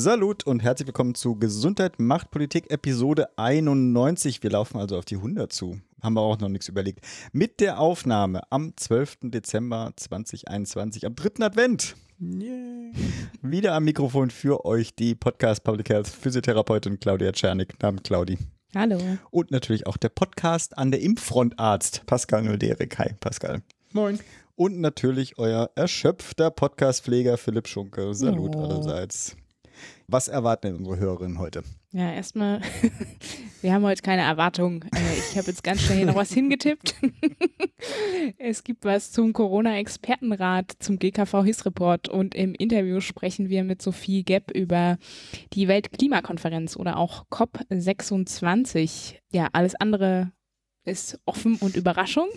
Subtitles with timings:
[0.00, 4.44] Salut und herzlich willkommen zu Gesundheit macht Politik Episode 91.
[4.44, 5.80] Wir laufen also auf die 100 zu.
[6.00, 7.00] Haben wir auch noch nichts überlegt.
[7.32, 9.18] Mit der Aufnahme am 12.
[9.22, 11.96] Dezember 2021, am dritten Advent.
[12.20, 12.92] Yeah.
[13.42, 17.82] Wieder am Mikrofon für euch die Podcast Public Health Physiotherapeutin Claudia Czernik.
[17.82, 18.38] Namen Claudi.
[18.76, 19.00] Hallo.
[19.32, 22.96] Und natürlich auch der Podcast an der Impffrontarzt Pascal Nulderik.
[23.00, 23.62] Hi Pascal.
[23.92, 24.20] Moin.
[24.54, 28.14] Und natürlich euer erschöpfter Podcastpfleger Philipp Schunke.
[28.14, 28.62] Salut oh.
[28.62, 29.36] allerseits.
[30.10, 31.62] Was erwarten denn unsere Hörerinnen heute?
[31.92, 32.62] Ja, erstmal,
[33.60, 34.80] wir haben heute keine Erwartungen.
[34.94, 36.94] Äh, ich habe jetzt ganz schnell hier noch was hingetippt.
[38.38, 44.50] es gibt was zum Corona-Expertenrat, zum GKV-HIS-Report und im Interview sprechen wir mit Sophie Gepp
[44.50, 44.96] über
[45.52, 49.16] die Weltklimakonferenz oder auch COP26.
[49.30, 50.32] Ja, alles andere
[50.88, 52.28] ist offen und Überraschung.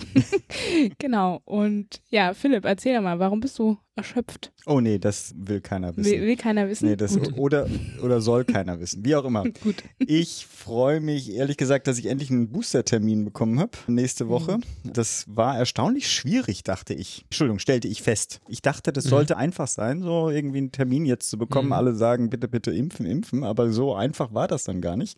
[0.99, 1.41] genau.
[1.45, 4.51] Und ja, Philipp, erzähl mal, warum bist du erschöpft?
[4.65, 6.11] Oh nee, das will keiner wissen.
[6.11, 6.87] Will, will keiner wissen?
[6.87, 7.67] Nee, das oder
[8.01, 9.03] oder soll keiner wissen.
[9.05, 9.43] Wie auch immer.
[9.63, 9.83] Gut.
[9.99, 14.57] Ich freue mich ehrlich gesagt, dass ich endlich einen Booster-Termin bekommen habe nächste Woche.
[14.57, 14.93] Mhm.
[14.93, 17.23] Das war erstaunlich schwierig, dachte ich.
[17.23, 18.39] Entschuldigung, stellte ich fest.
[18.47, 19.09] Ich dachte, das mhm.
[19.09, 21.67] sollte einfach sein, so irgendwie einen Termin jetzt zu bekommen.
[21.67, 21.73] Mhm.
[21.73, 23.43] Alle sagen, bitte, bitte impfen, impfen.
[23.43, 25.17] Aber so einfach war das dann gar nicht.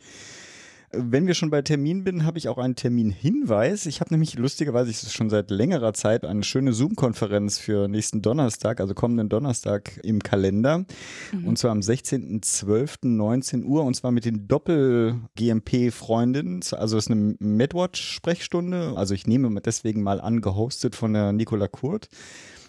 [0.95, 3.87] Wenn wir schon bei Termin bin, habe ich auch einen Terminhinweis.
[3.87, 8.79] Ich habe nämlich lustigerweise, ich schon seit längerer Zeit eine schöne Zoom-Konferenz für nächsten Donnerstag,
[8.79, 10.85] also kommenden Donnerstag im Kalender.
[11.31, 11.47] Mhm.
[11.47, 16.61] Und zwar am 16.12.19 Uhr und zwar mit den Doppel-GMP-Freundinnen.
[16.73, 18.93] Also es ist eine MedWatch-Sprechstunde.
[18.95, 22.07] Also ich nehme deswegen mal an, gehostet von der Nicola Kurt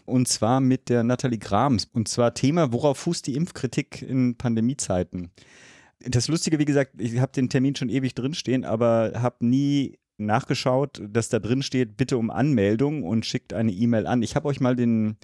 [0.06, 1.88] und zwar mit der Nathalie Grams.
[1.92, 5.30] Und zwar Thema, worauf fußt die Impfkritik in Pandemiezeiten?
[6.06, 11.02] Das Lustige, wie gesagt, ich habe den Termin schon ewig drinstehen, aber habe nie nachgeschaut,
[11.08, 14.22] dass da drin steht, bitte um Anmeldung und schickt eine E-Mail an.
[14.22, 15.16] Ich habe euch mal den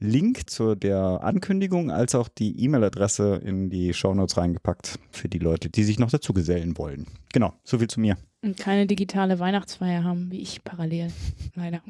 [0.00, 5.70] Link zu der Ankündigung als auch die E-Mail-Adresse in die Shownotes reingepackt für die Leute,
[5.70, 7.06] die sich noch dazu gesellen wollen.
[7.32, 8.16] Genau, soviel zu mir.
[8.44, 11.10] Und keine digitale Weihnachtsfeier haben, wie ich parallel.
[11.54, 11.82] Leider.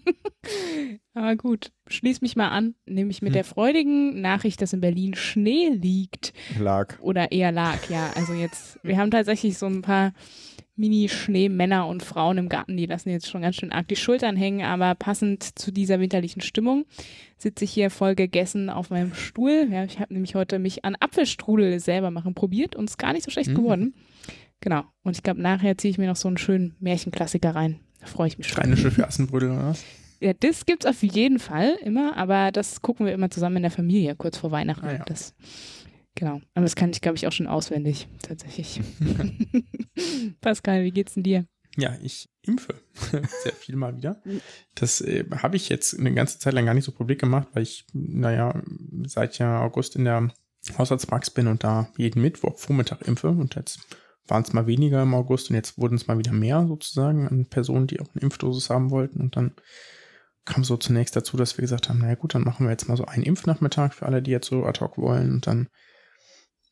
[1.14, 3.34] Aber gut, schließ mich mal an, nämlich mit hm.
[3.34, 6.32] der freudigen Nachricht, dass in Berlin Schnee liegt.
[6.58, 6.98] Lag.
[6.98, 8.10] Oder eher lag, ja.
[8.16, 10.12] Also jetzt, wir haben tatsächlich so ein paar
[10.74, 14.64] Mini-Schneemänner und Frauen im Garten, die lassen jetzt schon ganz schön arg die Schultern hängen,
[14.64, 16.84] aber passend zu dieser winterlichen Stimmung
[17.36, 19.68] sitze ich hier voll gegessen auf meinem Stuhl.
[19.70, 23.12] Ja, ich habe nämlich heute mich an Apfelstrudel selber machen probiert und es ist gar
[23.12, 23.54] nicht so schlecht mhm.
[23.54, 23.94] geworden.
[24.60, 24.84] Genau.
[25.02, 27.80] Und ich glaube, nachher ziehe ich mir noch so einen schönen Märchenklassiker rein.
[28.00, 28.62] Da freue ich mich schon.
[28.62, 29.84] Rheinische für Assenbrödel, oder was?
[30.20, 33.70] Ja, das gibt's auf jeden Fall immer, aber das gucken wir immer zusammen in der
[33.70, 34.86] Familie, kurz vor Weihnachten.
[34.86, 35.04] Ah, ja.
[35.04, 35.34] Das,
[36.14, 36.42] genau.
[36.54, 38.82] Aber das kann ich, glaube ich, auch schon auswendig, tatsächlich.
[40.42, 41.46] Pascal, wie geht's denn dir?
[41.76, 42.74] Ja, ich impfe
[43.42, 44.20] sehr viel mal wieder.
[44.74, 47.62] Das äh, habe ich jetzt eine ganze Zeit lang gar nicht so publik gemacht, weil
[47.62, 48.60] ich, naja,
[49.06, 50.30] seit ja August in der
[50.76, 53.80] Haushaltspraxis bin und da jeden Mittwoch Vormittag impfe und jetzt
[54.30, 57.46] waren es mal weniger im August und jetzt wurden es mal wieder mehr sozusagen an
[57.46, 59.20] Personen, die auch eine Impfdosis haben wollten.
[59.20, 59.54] Und dann
[60.44, 62.96] kam so zunächst dazu, dass wir gesagt haben, naja gut, dann machen wir jetzt mal
[62.96, 65.32] so einen Impfnachmittag für alle, die jetzt so ad hoc wollen.
[65.32, 65.68] Und dann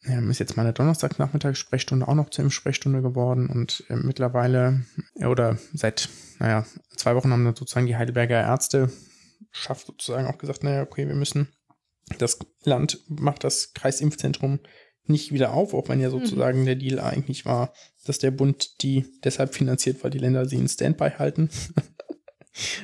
[0.03, 3.49] ja, ist jetzt meine Donnerstagnachmittagssprechstunde auch noch zur Impfsprechstunde geworden.
[3.51, 4.85] Und äh, mittlerweile,
[5.17, 6.09] oder seit,
[6.39, 6.65] naja,
[6.97, 8.91] zwei Wochen haben dann sozusagen die Heidelberger Ärzte
[9.51, 11.49] schafft sozusagen auch gesagt, naja, okay, wir müssen,
[12.19, 14.61] das Land macht das Kreisimpfzentrum
[15.09, 16.21] nicht wieder auf, auch wenn ja mhm.
[16.21, 16.67] sozusagen mhm.
[16.67, 17.73] der Deal eigentlich war,
[18.05, 21.51] dass der Bund die deshalb finanziert, weil die Länder sie in Standby halten.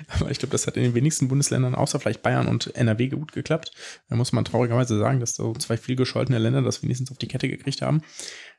[0.08, 3.32] Aber ich glaube, das hat in den wenigsten Bundesländern, außer vielleicht Bayern und NRW, gut
[3.32, 3.72] geklappt.
[4.08, 7.26] Da muss man traurigerweise sagen, dass so zwei viel gescholtene Länder das wenigstens auf die
[7.26, 8.02] Kette gekriegt haben.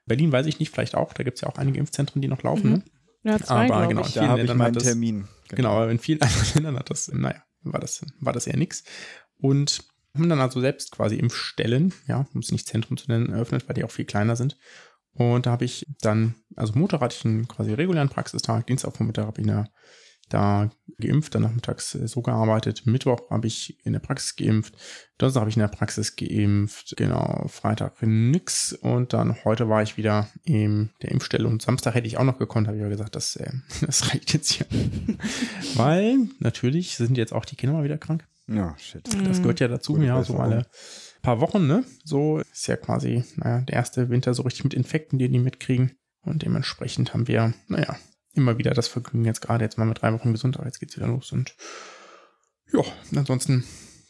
[0.06, 1.14] Berlin weiß ich nicht, vielleicht auch.
[1.14, 2.70] Da gibt es ja auch einige Impfzentren, die noch laufen.
[2.70, 2.76] Mhm.
[2.76, 2.84] Ne?
[3.24, 5.28] Ja, zwei, aber genau, in vielen da Ländern hat das, Termin.
[5.48, 5.56] Genau.
[5.56, 8.84] genau, aber in vielen anderen Ländern hat das, naja, war das, war das eher nix.
[9.40, 9.84] Und
[10.16, 13.76] haben dann also selbst quasi Impfstellen, ja, um es nicht Zentrum zu nennen, eröffnet, weil
[13.76, 14.58] die auch viel kleiner sind.
[15.16, 19.42] Und da habe ich dann, also Montag hatte ich einen quasi regulären Praxistag, Dienstagvormittag habe
[19.42, 19.70] ich eine,
[20.30, 22.86] da geimpft, dann nachmittags so gearbeitet.
[22.86, 24.76] Mittwoch habe ich in der Praxis geimpft,
[25.18, 29.98] Donnerstag habe ich in der Praxis geimpft, genau, Freitag nix und dann heute war ich
[29.98, 33.16] wieder in der Impfstelle und Samstag hätte ich auch noch gekonnt, habe ich ja gesagt,
[33.16, 33.52] das, äh,
[33.82, 34.66] das reicht jetzt hier.
[35.76, 38.26] Weil natürlich sind jetzt auch die Kinder mal wieder krank.
[38.48, 39.08] Ja, shit.
[39.26, 40.68] Das gehört ja dazu, Gute ja, so alle
[41.22, 41.84] paar Wochen, ne?
[42.04, 45.98] So ist ja quasi, naja, der erste Winter so richtig mit Infekten, die die mitkriegen.
[46.22, 47.98] Und dementsprechend haben wir, naja,
[48.34, 50.96] immer wieder das Vergnügen, jetzt gerade jetzt mal mit drei Wochen gesund, aber jetzt geht's
[50.96, 51.56] wieder los und
[52.72, 52.82] ja,
[53.16, 53.64] ansonsten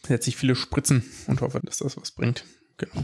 [0.06, 2.46] setze ich viele Spritzen und hoffe, dass das was bringt.
[2.78, 3.04] Genau.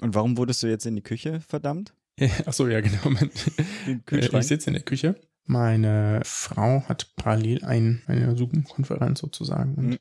[0.00, 1.94] Und warum wurdest du jetzt in die Küche verdammt?
[2.46, 3.12] Achso, ja, genau.
[4.10, 5.16] Ich sitze in der Küche.
[5.44, 9.98] Meine Frau hat parallel ein, eine Zoom-Konferenz sozusagen und mhm.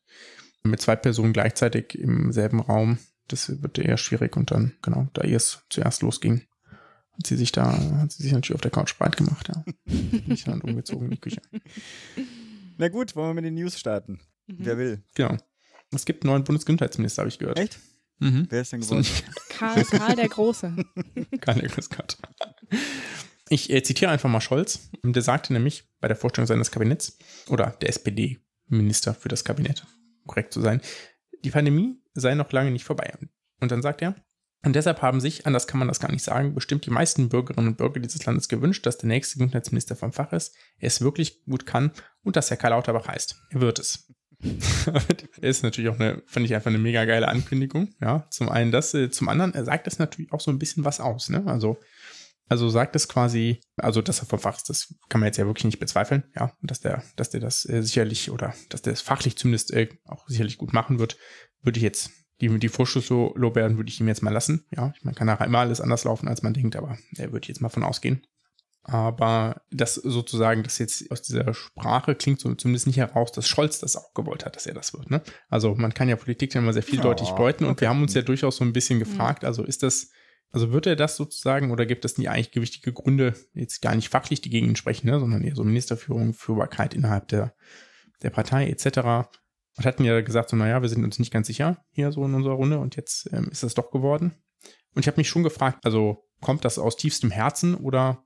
[0.70, 2.98] Mit zwei Personen gleichzeitig im selben Raum.
[3.28, 6.44] Das wird eher schwierig und dann, genau, da ihr es zuerst losging,
[7.12, 9.64] hat sie sich da, hat sie sich natürlich auf der Couch breit gemacht, ja.
[9.86, 11.42] Bin ich dann umgezogen in die Küche.
[12.78, 14.20] Na gut, wollen wir mit den News starten?
[14.48, 14.56] Mhm.
[14.60, 15.04] Wer will?
[15.16, 15.36] Genau.
[15.92, 17.60] Es gibt einen neuen Bundesgesundheitsminister, habe ich gehört.
[17.60, 17.80] Echt?
[18.20, 18.48] Mhm.
[18.50, 19.06] Wer ist denn geworden?
[19.50, 20.76] Karl, Karl der Große.
[21.42, 21.90] Karl der Große.
[23.50, 24.90] Ich äh, zitiere einfach mal Scholz.
[25.04, 27.18] Der sagte nämlich bei der Vorstellung seines Kabinetts
[27.48, 29.86] oder der SPD-Minister für das Kabinett,
[30.28, 30.82] korrekt zu sein,
[31.44, 33.14] die Pandemie sei noch lange nicht vorbei.
[33.60, 34.16] Und dann sagt er,
[34.64, 37.70] und deshalb haben sich, anders kann man das gar nicht sagen, bestimmt die meisten Bürgerinnen
[37.70, 41.46] und Bürger dieses Landes gewünscht, dass der nächste Gesundheitsminister vom Fach ist, er es wirklich
[41.46, 41.92] gut kann
[42.24, 43.40] und dass er Karl Lauterbach heißt.
[43.52, 44.12] Er wird es.
[45.42, 47.94] ist natürlich auch eine, fand ich einfach eine mega geile Ankündigung.
[48.02, 50.86] Ja, zum einen das, äh, zum anderen, er sagt das natürlich auch so ein bisschen
[50.86, 51.44] was aus, ne?
[51.48, 51.78] Also,
[52.48, 55.46] also sagt es quasi, also dass er vom Fach ist, das kann man jetzt ja
[55.46, 58.94] wirklich nicht bezweifeln, ja, und dass der, dass der das äh, sicherlich oder dass der
[58.94, 61.18] es fachlich zumindest äh, auch sicherlich gut machen wird,
[61.62, 62.12] würde ich jetzt
[62.42, 64.66] die, die Vorschusslorbeeren würde ich ihm jetzt mal lassen.
[64.76, 67.48] Ja, ich meine, kann nachher immer alles anders laufen, als man denkt, aber er würde
[67.48, 68.26] jetzt mal von ausgehen.
[68.84, 73.80] Aber das sozusagen, das jetzt aus dieser Sprache klingt so zumindest nicht heraus, dass Scholz
[73.80, 75.10] das auch gewollt hat, dass er das wird.
[75.10, 75.22] Ne?
[75.50, 77.82] Also man kann ja Politik dann immer sehr vieldeutig oh, deuten und okay.
[77.82, 80.10] wir haben uns ja durchaus so ein bisschen gefragt, also ist das,
[80.52, 84.10] also wird er das sozusagen oder gibt es nie eigentlich gewichtige Gründe, jetzt gar nicht
[84.10, 87.54] fachlich, die gegen ihn sprechen, ne, sondern eher so Ministerführung, Führbarkeit innerhalb der,
[88.22, 89.30] der Partei etc.
[89.78, 92.34] Und hatten ja gesagt, so, naja, wir sind uns nicht ganz sicher hier so in
[92.34, 94.34] unserer Runde und jetzt ähm, ist das doch geworden.
[94.96, 98.24] Und ich habe mich schon gefragt, also kommt das aus tiefstem Herzen oder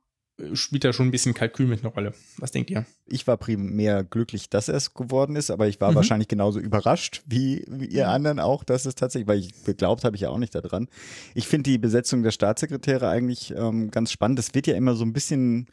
[0.54, 2.14] spielt da schon ein bisschen Kalkül mit einer Rolle?
[2.38, 2.86] Was denkt ihr?
[3.06, 5.96] Ich war primär glücklich, dass er es geworden ist, aber ich war mhm.
[5.96, 8.12] wahrscheinlich genauso überrascht wie, wie ihr mhm.
[8.12, 10.88] anderen auch, dass es tatsächlich, weil ich geglaubt habe ich ja auch nicht daran.
[11.34, 14.38] Ich finde die Besetzung der Staatssekretäre eigentlich ähm, ganz spannend.
[14.38, 15.68] Das wird ja immer so ein bisschen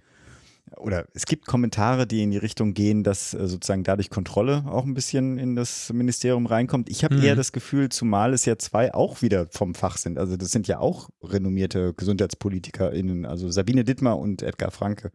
[0.77, 4.85] oder es gibt Kommentare, die in die Richtung gehen, dass äh, sozusagen dadurch Kontrolle auch
[4.85, 6.89] ein bisschen in das Ministerium reinkommt.
[6.89, 7.23] Ich habe mhm.
[7.23, 10.17] eher das Gefühl, zumal es ja zwei auch wieder vom Fach sind.
[10.17, 15.11] Also das sind ja auch renommierte GesundheitspolitikerInnen, also Sabine Dittmar und Edgar Franke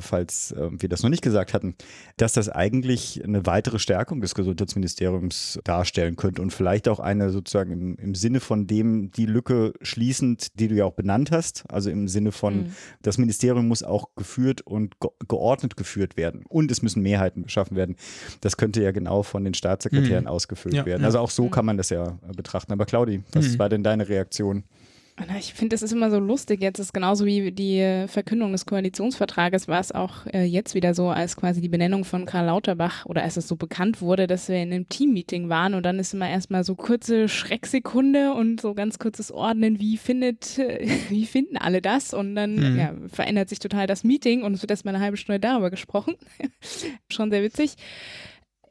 [0.00, 1.74] falls äh, wir das noch nicht gesagt hatten,
[2.16, 7.72] dass das eigentlich eine weitere Stärkung des Gesundheitsministeriums darstellen könnte und vielleicht auch eine sozusagen
[7.72, 11.90] im, im Sinne von dem die Lücke schließend, die du ja auch benannt hast, also
[11.90, 12.72] im Sinne von, mhm.
[13.02, 17.76] das Ministerium muss auch geführt und ge geordnet geführt werden und es müssen Mehrheiten geschaffen
[17.76, 17.96] werden.
[18.40, 20.30] Das könnte ja genau von den Staatssekretären mhm.
[20.30, 21.04] ausgefüllt ja, werden.
[21.04, 21.50] Also auch so mhm.
[21.50, 22.72] kann man das ja betrachten.
[22.72, 23.58] Aber Claudi, was mhm.
[23.58, 24.64] war denn deine Reaktion?
[25.38, 26.60] Ich finde, das ist immer so lustig.
[26.60, 31.08] Jetzt ist genauso wie die Verkündung des Koalitionsvertrages, war es auch äh, jetzt wieder so,
[31.08, 34.56] als quasi die Benennung von Karl Lauterbach oder als es so bekannt wurde, dass wir
[34.56, 38.98] in einem Teammeeting waren und dann ist immer erstmal so kurze Schrecksekunde und so ganz
[38.98, 40.58] kurzes Ordnen, wie findet,
[41.08, 42.12] wie finden alle das?
[42.12, 42.78] Und dann mhm.
[42.78, 46.16] ja, verändert sich total das Meeting und es wird erstmal eine halbe Stunde darüber gesprochen.
[47.10, 47.76] Schon sehr witzig.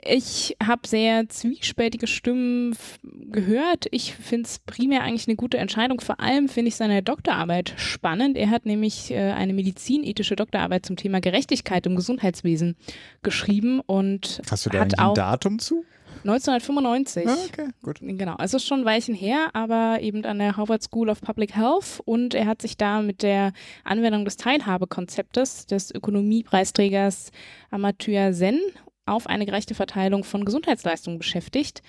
[0.07, 3.87] Ich habe sehr zwiespältige Stimmen gehört.
[3.89, 5.99] Ich finde es primär eigentlich eine gute Entscheidung.
[5.99, 8.37] Vor allem finde ich seine Doktorarbeit spannend.
[8.37, 12.75] Er hat nämlich äh, eine medizinethische Doktorarbeit zum Thema Gerechtigkeit im Gesundheitswesen
[13.23, 15.83] geschrieben und Hast du da hat ein Datum zu?
[16.23, 17.27] 1995.
[17.27, 17.99] Ah, okay, gut.
[18.01, 21.55] Genau, es ist schon ein Weilchen her, aber eben an der Harvard School of Public
[21.55, 23.53] Health und er hat sich da mit der
[23.83, 27.31] Anwendung des Teilhabekonzeptes des Ökonomiepreisträgers
[27.69, 28.59] Amartya Sen
[29.05, 31.81] auf eine gerechte Verteilung von Gesundheitsleistungen beschäftigt.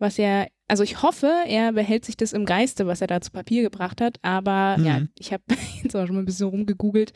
[0.00, 3.30] Was er, also ich hoffe, er behält sich das im Geiste, was er da zu
[3.30, 4.16] Papier gebracht hat.
[4.22, 4.84] Aber mhm.
[4.86, 5.44] ja, ich habe
[5.82, 7.12] jetzt auch schon mal ein bisschen rumgegoogelt.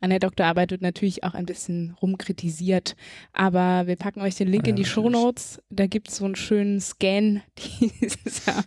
[0.00, 2.94] An der Doktorarbeit wird natürlich auch ein bisschen rumkritisiert.
[3.32, 5.60] Aber wir packen euch den Link ja, in die Show Notes.
[5.68, 7.42] Da gibt es so einen schönen Scan
[7.80, 8.64] dieser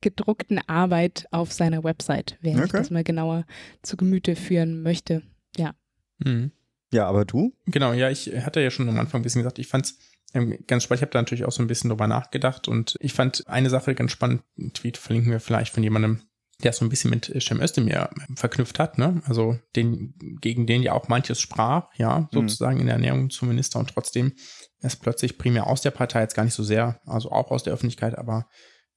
[0.00, 2.62] gedruckten Arbeit auf seiner Website, wer okay.
[2.62, 3.46] sich das mal genauer
[3.82, 5.22] zu Gemüte führen möchte.
[5.56, 5.72] Ja.
[6.18, 6.52] Mhm.
[6.92, 7.54] Ja, aber du?
[7.66, 9.98] Genau, ja, ich hatte ja schon am Anfang ein bisschen gesagt, ich fand's
[10.34, 11.00] ähm, ganz spannend.
[11.00, 13.94] Ich habe da natürlich auch so ein bisschen drüber nachgedacht und ich fand eine Sache
[13.94, 14.42] ganz spannend.
[14.58, 16.22] Ein Tweet verlinken wir vielleicht von jemandem,
[16.62, 19.22] der so ein bisschen mit Shem Özdemir verknüpft hat, ne?
[19.26, 22.28] Also den, gegen den ja auch manches sprach, ja, mhm.
[22.32, 22.80] sozusagen mhm.
[22.80, 24.32] in der Ernährung zum Minister und trotzdem
[24.80, 27.72] ist plötzlich primär aus der Partei jetzt gar nicht so sehr, also auch aus der
[27.72, 28.48] Öffentlichkeit, aber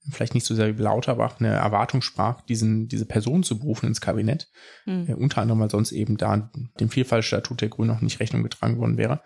[0.10, 4.50] vielleicht nicht so sehr Lauterbach eine Erwartung sprach, diesen, diese Person zu berufen ins Kabinett.
[4.86, 5.05] Mhm.
[5.08, 8.79] Äh, unter anderem, weil sonst eben da dem Vielfaltstatut der Grünen noch nicht Rechnung getragen
[8.79, 9.22] worden wäre.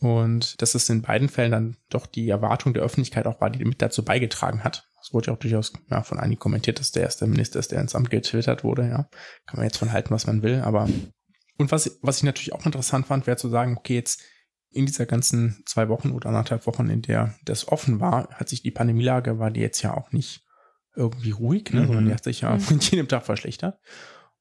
[0.00, 3.64] Und dass es in beiden Fällen dann doch die Erwartung der Öffentlichkeit auch war, die
[3.64, 4.88] mit dazu beigetragen hat.
[5.00, 7.80] Es wurde ja auch durchaus ja, von einigen kommentiert, dass der erste Minister ist, der
[7.80, 8.88] ins Amt getwittert wurde.
[8.88, 9.08] Ja,
[9.46, 10.88] kann man jetzt von halten, was man will, aber
[11.56, 14.22] Und was, was ich natürlich auch interessant fand, wäre zu sagen, okay, jetzt
[14.74, 18.62] in dieser ganzen zwei Wochen oder anderthalb Wochen, in der das offen war, hat sich
[18.62, 20.42] die Pandemielage, war die jetzt ja auch nicht
[20.96, 21.86] irgendwie ruhig, ne, Mhm.
[21.86, 22.62] sondern die hat sich ja Mhm.
[22.70, 23.78] mit jedem Tag verschlechtert.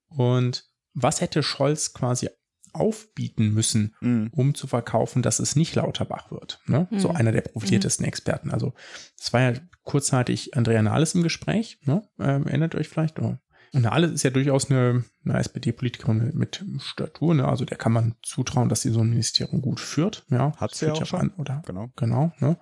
[0.08, 2.30] Und was hätte Scholz quasi
[2.74, 4.30] aufbieten müssen, Mhm.
[4.32, 6.60] um zu verkaufen, dass es nicht Lauterbach wird.
[6.66, 6.88] Ne?
[6.98, 7.16] So Mhm.
[7.18, 8.50] einer der profiliertesten Experten.
[8.52, 8.74] Also
[9.20, 12.08] es war ja kurzzeitig Andrea Nahles im Gespräch, ne?
[12.20, 13.20] ähm, erinnert euch vielleicht.
[13.20, 13.38] Oh.
[13.74, 17.48] Und Nahles ist ja durchaus eine, eine SPD-Politikerin mit Statur, ne?
[17.48, 20.26] also der kann man zutrauen, dass sie so ein Ministerium gut führt.
[20.30, 21.20] Ja, Hat sie ja auch schon.
[21.20, 21.90] An, oder Genau.
[21.96, 22.58] Genau, ne?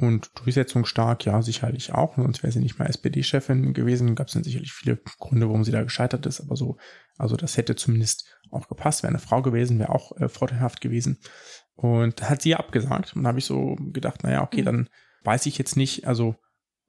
[0.00, 2.16] Und durchsetzungsstark, ja, sicherlich auch.
[2.16, 4.14] Sonst wäre sie nicht mal SPD-Chefin gewesen.
[4.14, 6.40] Gab es dann sicherlich viele Gründe, warum sie da gescheitert ist.
[6.40, 6.76] Aber so,
[7.16, 9.02] also das hätte zumindest auch gepasst.
[9.02, 11.18] Wäre eine Frau gewesen, wäre auch äh, vorteilhaft gewesen.
[11.74, 13.16] Und hat sie ja abgesagt.
[13.16, 14.66] Und da habe ich so gedacht, naja, okay, Mhm.
[14.66, 14.88] dann
[15.24, 16.36] weiß ich jetzt nicht, also,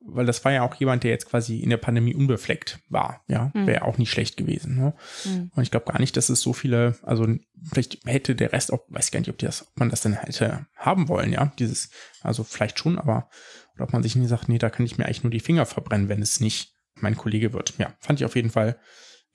[0.01, 3.24] weil das war ja auch jemand, der jetzt quasi in der Pandemie unbefleckt war.
[3.27, 3.68] Ja, Mhm.
[3.68, 4.75] wäre auch nicht schlecht gewesen.
[4.77, 4.94] Ne?
[5.25, 5.51] Mhm.
[5.53, 7.27] Und ich glaube gar nicht, dass es so viele, also
[7.70, 10.13] vielleicht hätte der Rest auch, weiß gar nicht, ob, die das, ob man das denn
[10.13, 11.89] hätte haben wollen, ja, dieses,
[12.22, 13.29] also vielleicht schon, aber,
[13.75, 15.65] oder ob man sich nie sagt, nee, da kann ich mir eigentlich nur die Finger
[15.65, 17.74] verbrennen, wenn es nicht mein Kollege wird.
[17.77, 18.79] Ja, fand ich auf jeden Fall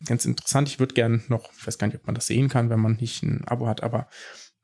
[0.06, 0.68] ganz interessant.
[0.68, 2.96] Ich würde gern noch, ich weiß gar nicht, ob man das sehen kann, wenn man
[2.96, 4.08] nicht ein Abo hat, aber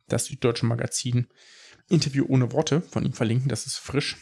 [0.09, 1.29] das Süddeutsche Magazin
[1.89, 4.17] Interview ohne Worte von ihm verlinken, das ist frisch.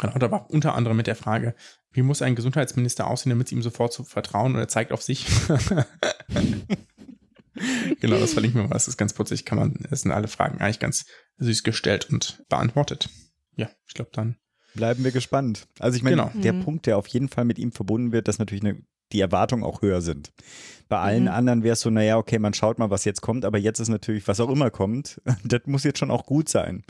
[0.00, 1.54] Genau, da war unter anderem mit der Frage,
[1.92, 5.02] wie muss ein Gesundheitsminister aussehen, damit sie ihm sofort zu vertrauen und er zeigt auf
[5.02, 5.26] sich.
[8.00, 8.74] genau, das verlinken wir mal.
[8.74, 9.44] Das ist ganz putzig.
[9.44, 11.06] Kann man, es sind alle Fragen eigentlich ganz
[11.38, 13.08] süß gestellt und beantwortet.
[13.56, 14.36] Ja, ich glaube dann.
[14.74, 15.66] Bleiben wir gespannt.
[15.78, 16.30] Also ich meine, Genau.
[16.34, 16.64] der Mhm.
[16.64, 18.80] Punkt, der auf jeden Fall mit ihm verbunden wird, dass natürlich eine,
[19.12, 20.32] die Erwartungen auch höher sind.
[20.88, 21.30] Bei allen Mhm.
[21.30, 23.88] anderen wäre es so, naja, okay, man schaut mal, was jetzt kommt, aber jetzt ist
[23.88, 26.84] natürlich, was auch immer kommt, das muss jetzt schon auch gut sein.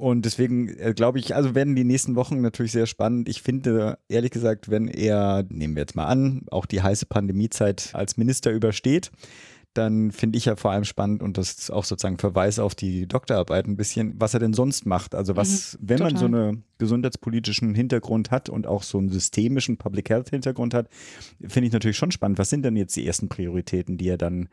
[0.00, 3.28] Und deswegen äh, glaube ich, also werden die nächsten Wochen natürlich sehr spannend.
[3.28, 7.90] Ich finde, ehrlich gesagt, wenn er, nehmen wir jetzt mal an, auch die heiße Pandemiezeit
[7.92, 9.12] als Minister übersteht,
[9.74, 13.06] dann finde ich ja vor allem spannend und das ist auch sozusagen Verweis auf die
[13.06, 15.14] Doktorarbeit ein bisschen, was er denn sonst macht.
[15.14, 16.48] Also was, wenn man so total.
[16.48, 20.88] einen gesundheitspolitischen Hintergrund hat und auch so einen systemischen Public Health Hintergrund hat,
[21.46, 22.38] finde ich natürlich schon spannend.
[22.38, 24.48] Was sind denn jetzt die ersten Prioritäten, die er dann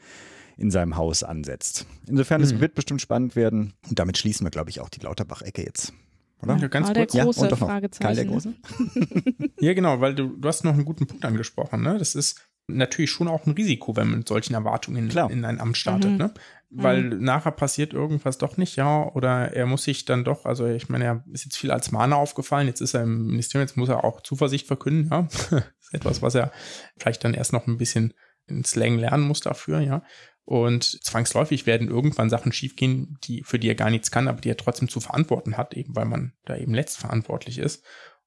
[0.57, 1.85] in seinem Haus ansetzt?
[2.07, 2.59] Insofern, es Mhm.
[2.61, 5.93] wird bestimmt spannend werden und damit schließen wir, glaube ich, auch die Lauterbach-Ecke jetzt.
[6.41, 6.57] Oder?
[6.57, 7.13] Ja, ganz Ah, der kurz.
[7.15, 8.03] Ja, große und doch noch Fragezeichen.
[8.03, 8.53] Karl der Große?
[9.59, 11.81] Ja, genau, weil du, du hast noch einen guten Punkt angesprochen.
[11.81, 11.97] Ne?
[11.97, 15.31] Das ist natürlich schon auch ein Risiko, wenn man mit solchen Erwartungen Klar.
[15.31, 16.11] in ein Amt startet.
[16.11, 16.17] Mhm.
[16.17, 16.33] Ne?
[16.69, 20.89] Weil nachher passiert irgendwas doch nicht, ja, oder er muss sich dann doch, also ich
[20.89, 23.87] meine, er ist jetzt viel als Mahner aufgefallen, jetzt ist er im Ministerium, jetzt muss
[23.87, 25.21] er auch Zuversicht verkünden, ja.
[25.49, 26.51] das ist etwas, was er
[26.99, 28.13] vielleicht dann erst noch ein bisschen
[28.47, 30.03] in Slang lernen muss dafür, ja.
[30.47, 34.49] Und zwangsläufig werden irgendwann Sachen schiefgehen, die, für die er gar nichts kann, aber die
[34.49, 37.83] er trotzdem zu verantworten hat, eben weil man da eben letztverantwortlich ist.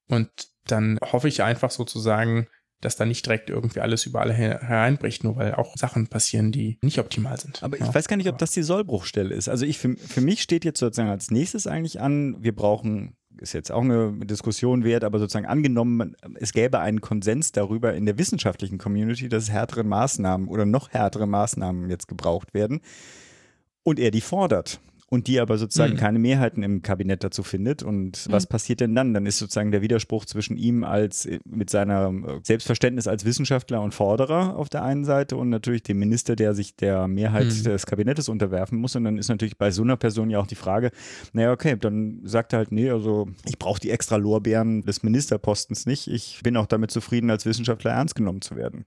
[0.06, 0.28] Und
[0.66, 2.46] dann hoffe ich einfach sozusagen,
[2.82, 6.78] dass da nicht direkt irgendwie alles überall her hereinbricht, nur weil auch Sachen passieren, die
[6.82, 7.62] nicht optimal sind.
[7.62, 7.94] Aber ich ja.
[7.94, 9.48] weiß gar nicht, ob das die Sollbruchstelle ist.
[9.48, 13.52] Also ich für, für mich steht jetzt sozusagen als nächstes eigentlich an, wir brauchen, ist
[13.52, 18.18] jetzt auch eine Diskussion wert, aber sozusagen angenommen, es gäbe einen Konsens darüber in der
[18.18, 22.80] wissenschaftlichen Community, dass härtere Maßnahmen oder noch härtere Maßnahmen jetzt gebraucht werden
[23.82, 24.80] und er die fordert.
[25.12, 25.98] Und die aber sozusagen Mhm.
[25.98, 27.82] keine Mehrheiten im Kabinett dazu findet.
[27.82, 29.12] Und was passiert denn dann?
[29.12, 33.92] Dann ist sozusagen der Widerspruch zwischen ihm als mit seiner äh, Selbstverständnis als Wissenschaftler und
[33.92, 37.64] Forderer auf der einen Seite und natürlich dem Minister, der sich der Mehrheit Mhm.
[37.64, 38.94] des Kabinettes unterwerfen muss.
[38.94, 40.92] Und dann ist natürlich bei so einer Person ja auch die Frage,
[41.32, 45.86] naja, okay, dann sagt er halt, nee, also ich brauche die extra Lorbeeren des Ministerpostens
[45.86, 46.06] nicht.
[46.06, 48.84] Ich bin auch damit zufrieden, als Wissenschaftler ernst genommen zu werden.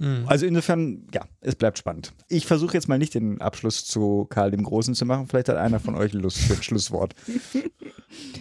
[0.00, 0.24] Mhm.
[0.26, 2.14] Also insofern, ja, es bleibt spannend.
[2.28, 5.26] Ich versuche jetzt mal nicht den Abschluss zu Karl dem Großen zu machen.
[5.28, 7.14] Vielleicht hat einer von euch Lust für ein Schlusswort.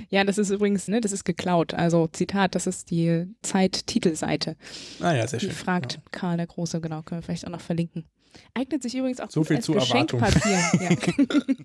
[0.10, 1.76] Ja, das ist übrigens, ne, das ist geklaut.
[1.76, 4.56] Also Zitat, das ist die Zeit-Titelseite.
[5.00, 5.54] Ah ja, sehr Die schön.
[5.56, 6.02] fragt Ja.
[6.10, 8.06] Karl der Große, genau, können wir vielleicht auch noch verlinken.
[8.54, 9.74] Eignet sich übrigens auch So gut viel als zu.
[9.74, 10.60] Geschenkpapier.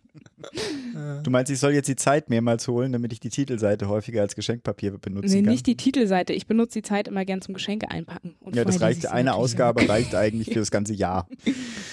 [0.94, 1.22] Ja.
[1.22, 4.34] Du meinst, ich soll jetzt die Zeit mehrmals holen, damit ich die Titelseite häufiger als
[4.34, 5.50] Geschenkpapier benutzen nee, kann?
[5.50, 6.34] nicht die Titelseite.
[6.34, 8.34] Ich benutze die Zeit immer gern zum Geschenke einpacken.
[8.40, 9.06] Und ja, das reicht.
[9.06, 11.28] Eine natürlich Ausgabe reicht eigentlich für das ganze Jahr.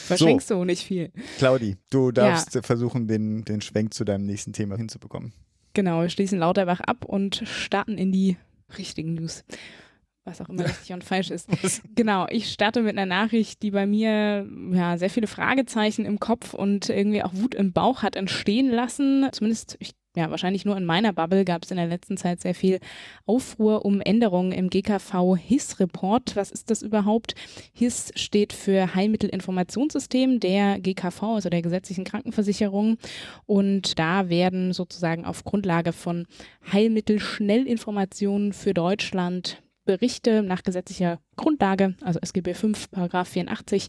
[0.06, 1.12] Verschenkst du nicht viel.
[1.38, 5.34] Claudi, du darfst versuchen, den, den Schwenk zu deinem nächsten Thema hinzubekommen.
[5.74, 8.38] Genau, wir schließen Lauterbach ab und starten in die
[8.78, 9.44] richtigen News.
[10.24, 11.50] Was auch immer richtig und falsch ist.
[11.96, 16.54] Genau, ich starte mit einer Nachricht, die bei mir ja sehr viele Fragezeichen im Kopf
[16.54, 19.28] und irgendwie auch Wut im Bauch hat entstehen lassen.
[19.32, 22.54] Zumindest, ich, ja, wahrscheinlich nur in meiner Bubble gab es in der letzten Zeit sehr
[22.54, 22.80] viel
[23.26, 26.36] Aufruhr um Änderungen im GKV HIS-Report.
[26.36, 27.34] Was ist das überhaupt?
[27.74, 32.98] HIS steht für Heilmittelinformationssystem der GKV, also der gesetzlichen Krankenversicherung.
[33.48, 36.28] Und da werden sozusagen auf Grundlage von
[36.72, 43.88] Heilmittelschnellinformationen für Deutschland Berichte nach gesetzlicher Grundlage, also SGB 5, Paragraph 84,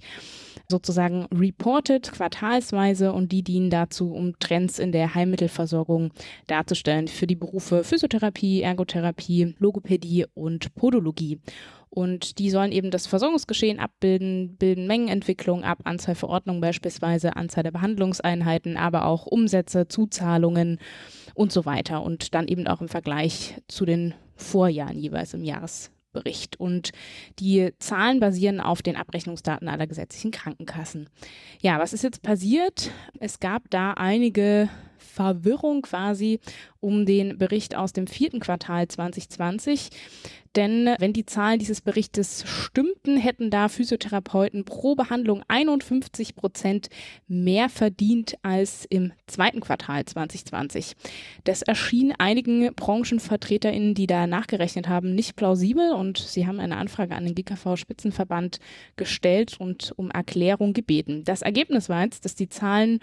[0.71, 6.13] sozusagen reported, quartalsweise und die dienen dazu, um Trends in der Heilmittelversorgung
[6.47, 11.41] darzustellen für die Berufe Physiotherapie, Ergotherapie, Logopädie und Podologie.
[11.95, 17.71] Und die sollen eben das Versorgungsgeschehen abbilden, bilden Mengenentwicklung ab, Anzahl Verordnungen beispielsweise, Anzahl der
[17.71, 20.79] Behandlungseinheiten, aber auch Umsätze, Zuzahlungen
[21.35, 22.03] und so weiter.
[22.03, 26.59] Und dann eben auch im Vergleich zu den Vorjahren jeweils im Jahresbericht.
[26.59, 26.93] Und
[27.39, 31.11] die Zahlen basieren auf den Abrechnungsdaten aller gesetzlichen Krankenkassen.
[31.61, 32.91] Ja, was ist jetzt passiert?
[33.21, 34.71] Es gab da einige
[35.13, 36.41] Verwirrung quasi
[36.81, 39.91] um den Bericht aus dem vierten Quartal 2020.
[40.57, 46.89] Denn wenn die Zahlen dieses Berichtes stimmten, hätten da Physiotherapeuten pro Behandlung 51 Prozent
[47.27, 50.93] mehr verdient als im zweiten Quartal 2020.
[51.45, 57.15] Das erschien einigen BranchenvertreterInnen, die da nachgerechnet haben, nicht plausibel und sie haben eine Anfrage
[57.15, 58.59] an den GKV-Spitzenverband
[58.97, 61.25] gestellt und um Erklärung gebeten.
[61.25, 63.01] Das Ergebnis war jetzt, dass die Zahlen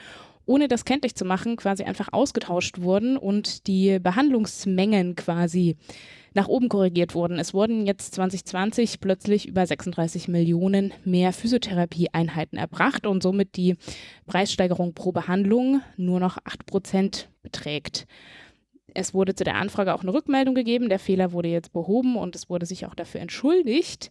[0.49, 5.77] ohne das kenntlich zu machen, quasi einfach ausgetauscht wurden und die Behandlungsmengen quasi
[6.33, 7.37] nach oben korrigiert wurden.
[7.37, 13.75] Es wurden jetzt 2020 plötzlich über 36 Millionen mehr Physiotherapieeinheiten erbracht und somit die
[14.25, 18.07] Preissteigerung pro Behandlung nur noch 8 Prozent beträgt.
[18.95, 20.89] Es wurde zu der Anfrage auch eine Rückmeldung gegeben.
[20.89, 24.09] Der Fehler wurde jetzt behoben und es wurde sich auch dafür entschuldigt.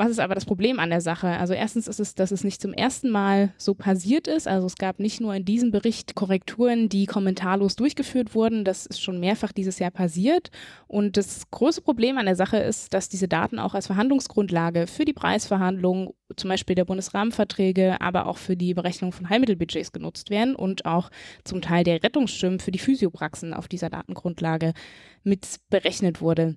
[0.00, 1.28] Was ist aber das Problem an der Sache?
[1.28, 4.48] Also erstens ist es, dass es nicht zum ersten Mal so passiert ist.
[4.48, 8.64] Also es gab nicht nur in diesem Bericht Korrekturen, die kommentarlos durchgeführt wurden.
[8.64, 10.50] Das ist schon mehrfach dieses Jahr passiert.
[10.86, 15.04] Und das große Problem an der Sache ist, dass diese Daten auch als Verhandlungsgrundlage für
[15.04, 20.56] die Preisverhandlungen, zum Beispiel der Bundesrahmenverträge, aber auch für die Berechnung von Heilmittelbudgets genutzt werden
[20.56, 21.10] und auch
[21.44, 24.72] zum Teil der Rettungsschirm für die Physiopraxen auf dieser Datengrundlage
[25.24, 26.56] mit berechnet wurde.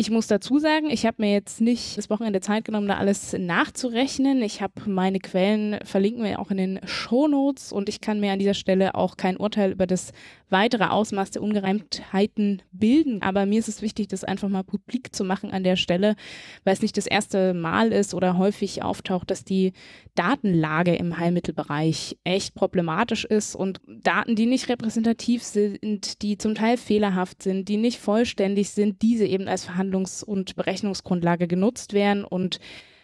[0.00, 3.36] Ich muss dazu sagen, ich habe mir jetzt nicht das Wochenende Zeit genommen, da alles
[3.38, 4.40] nachzurechnen.
[4.40, 8.38] Ich habe meine Quellen, verlinken wir auch in den Shownotes und ich kann mir an
[8.38, 10.12] dieser Stelle auch kein Urteil über das
[10.50, 13.22] weitere Ausmaß der Ungereimtheiten bilden.
[13.22, 16.16] Aber mir ist es wichtig, das einfach mal publik zu machen an der Stelle,
[16.64, 19.72] weil es nicht das erste Mal ist oder häufig auftaucht, dass die
[20.14, 26.76] Datenlage im Heilmittelbereich echt problematisch ist und Daten, die nicht repräsentativ sind, die zum Teil
[26.76, 32.58] fehlerhaft sind, die nicht vollständig sind, diese eben als Verhandlungs- und Berechnungsgrundlage genutzt werden und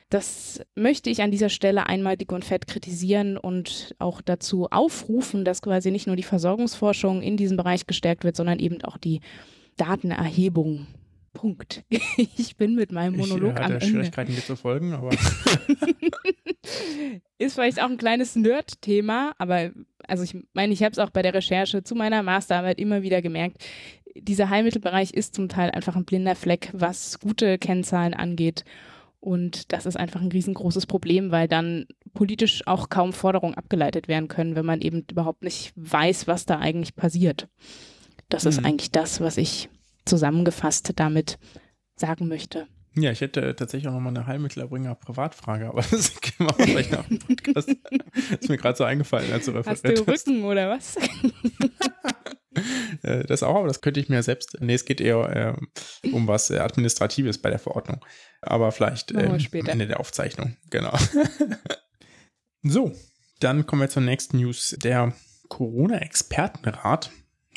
[0.08, 5.44] das möchte ich an dieser Stelle einmal dick und fett kritisieren und auch dazu aufrufen,
[5.44, 9.20] dass quasi nicht nur die Versorgungsforschung in diesem Bereich gestärkt wird, sondern eben auch die
[9.76, 10.86] Datenerhebung.
[11.32, 11.84] Punkt.
[12.38, 13.86] Ich bin mit meinem Monolog ich, äh, am Ende.
[13.86, 15.10] Schwierigkeiten dir zu folgen, aber
[17.38, 19.70] ist vielleicht auch ein kleines Nerd-Thema, aber
[20.06, 23.22] also ich meine, ich habe es auch bei der Recherche zu meiner Masterarbeit immer wieder
[23.22, 23.58] gemerkt.
[24.14, 28.64] Dieser Heilmittelbereich ist zum Teil einfach ein blinder Fleck, was gute Kennzahlen angeht.
[29.26, 34.28] Und das ist einfach ein riesengroßes Problem, weil dann politisch auch kaum Forderungen abgeleitet werden
[34.28, 37.48] können, wenn man eben überhaupt nicht weiß, was da eigentlich passiert.
[38.28, 38.50] Das mhm.
[38.50, 39.68] ist eigentlich das, was ich
[40.04, 41.40] zusammengefasst damit
[41.96, 42.68] sagen möchte.
[42.94, 47.08] Ja, ich hätte tatsächlich auch nochmal eine Heilmittelerbringer Privatfrage, aber das können wir vielleicht nach
[47.08, 47.68] dem Podcast.
[48.40, 50.06] ist mir gerade so eingefallen, als du referiert hast.
[50.06, 50.94] du Rücken oder was?
[53.02, 54.56] Äh, das auch, aber das könnte ich mir selbst.
[54.60, 55.56] Nee, es geht eher
[56.04, 58.04] äh, um was äh, Administratives bei der Verordnung.
[58.40, 60.56] Aber vielleicht äh, am Ende der Aufzeichnung.
[60.70, 60.96] Genau.
[62.62, 62.92] so,
[63.40, 64.76] dann kommen wir zur nächsten News.
[64.82, 65.12] Der
[65.48, 67.10] Corona-Expertenrat.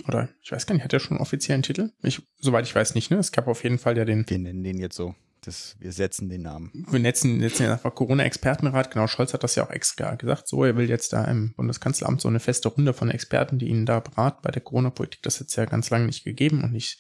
[0.08, 1.92] Oder ich weiß gar nicht, hat der schon einen offiziellen Titel?
[2.04, 3.18] Ich, soweit ich weiß nicht, ne?
[3.18, 4.30] Es gab auf jeden Fall ja den.
[4.30, 5.16] Wir nennen den jetzt so.
[5.42, 6.86] Das, wir setzen den Namen.
[6.90, 8.92] Wir setzen, setzen ja einfach Corona-Expertenrat.
[8.92, 10.48] Genau, Scholz hat das ja auch extra gesagt.
[10.48, 13.86] So, er will jetzt da im Bundeskanzleramt so eine feste Runde von Experten, die ihn
[13.86, 15.22] da beraten bei der Corona-Politik.
[15.24, 17.00] Das hat es ja ganz lange nicht gegeben und nicht.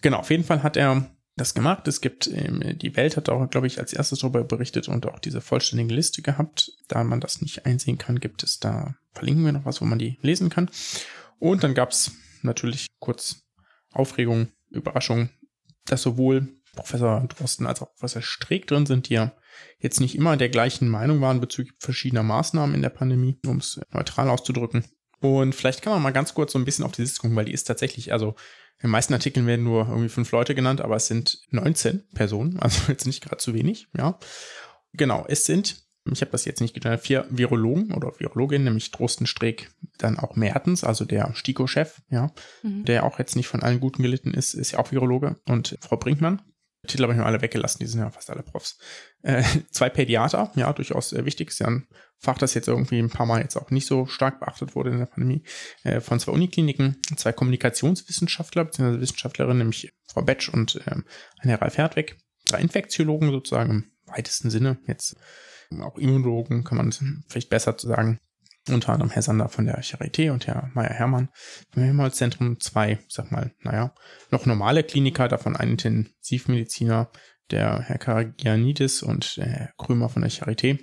[0.00, 1.88] Genau, auf jeden Fall hat er das gemacht.
[1.88, 5.18] Es gibt, ähm, die Welt hat auch, glaube ich, als erstes darüber berichtet und auch
[5.18, 6.72] diese vollständige Liste gehabt.
[6.88, 9.98] Da man das nicht einsehen kann, gibt es da, verlinken wir noch was, wo man
[9.98, 10.70] die lesen kann.
[11.38, 13.42] Und dann gab es natürlich kurz
[13.92, 15.30] Aufregung, Überraschung,
[15.86, 19.32] dass sowohl Professor Drosten als auch Professor Streeck drin sind, die ja
[19.78, 23.80] jetzt nicht immer der gleichen Meinung waren bezüglich verschiedener Maßnahmen in der Pandemie, um es
[23.92, 24.84] neutral auszudrücken.
[25.20, 27.44] Und vielleicht kann man mal ganz kurz so ein bisschen auf die Liste gucken, weil
[27.44, 28.34] die ist tatsächlich, also
[28.78, 32.58] in den meisten Artikeln werden nur irgendwie fünf Leute genannt, aber es sind 19 Personen,
[32.60, 34.18] also jetzt nicht gerade zu wenig, ja.
[34.92, 39.26] Genau, es sind, ich habe das jetzt nicht genannt, vier Virologen oder Virologinnen, nämlich Drosten
[39.26, 42.84] Streeck, dann auch Mertens, also der STIKO-Chef, ja, mhm.
[42.86, 45.96] der auch jetzt nicht von allen Guten gelitten ist, ist ja auch Virologe und Frau
[45.96, 46.40] Brinkmann,
[46.86, 48.78] Titel habe ich mir alle weggelassen, die sind ja fast alle Profs.
[49.22, 51.86] Äh, zwei Pädiater, ja, durchaus äh, wichtig, ist ja ein
[52.18, 54.98] Fach, das jetzt irgendwie ein paar Mal jetzt auch nicht so stark beachtet wurde in
[54.98, 55.42] der Pandemie,
[55.84, 59.00] äh, von zwei Unikliniken, zwei Kommunikationswissenschaftler bzw.
[59.00, 61.04] Wissenschaftlerinnen, nämlich Frau Betsch und ähm,
[61.38, 65.16] eine Ralf Hertweg, drei Infektiologen sozusagen im weitesten Sinne, jetzt
[65.80, 66.92] auch Immunologen kann man
[67.28, 68.18] vielleicht besser sagen,
[68.74, 71.28] unter anderem Herr Sander von der Charité und Herr Meier-Hermann
[71.72, 72.60] vom Helmholtz-Zentrum.
[72.60, 73.94] Zwei, sag mal, naja,
[74.30, 77.10] noch normale Kliniker, davon ein Intensivmediziner,
[77.50, 80.78] der Herr Karagianidis und der Herr Krömer von der Charité.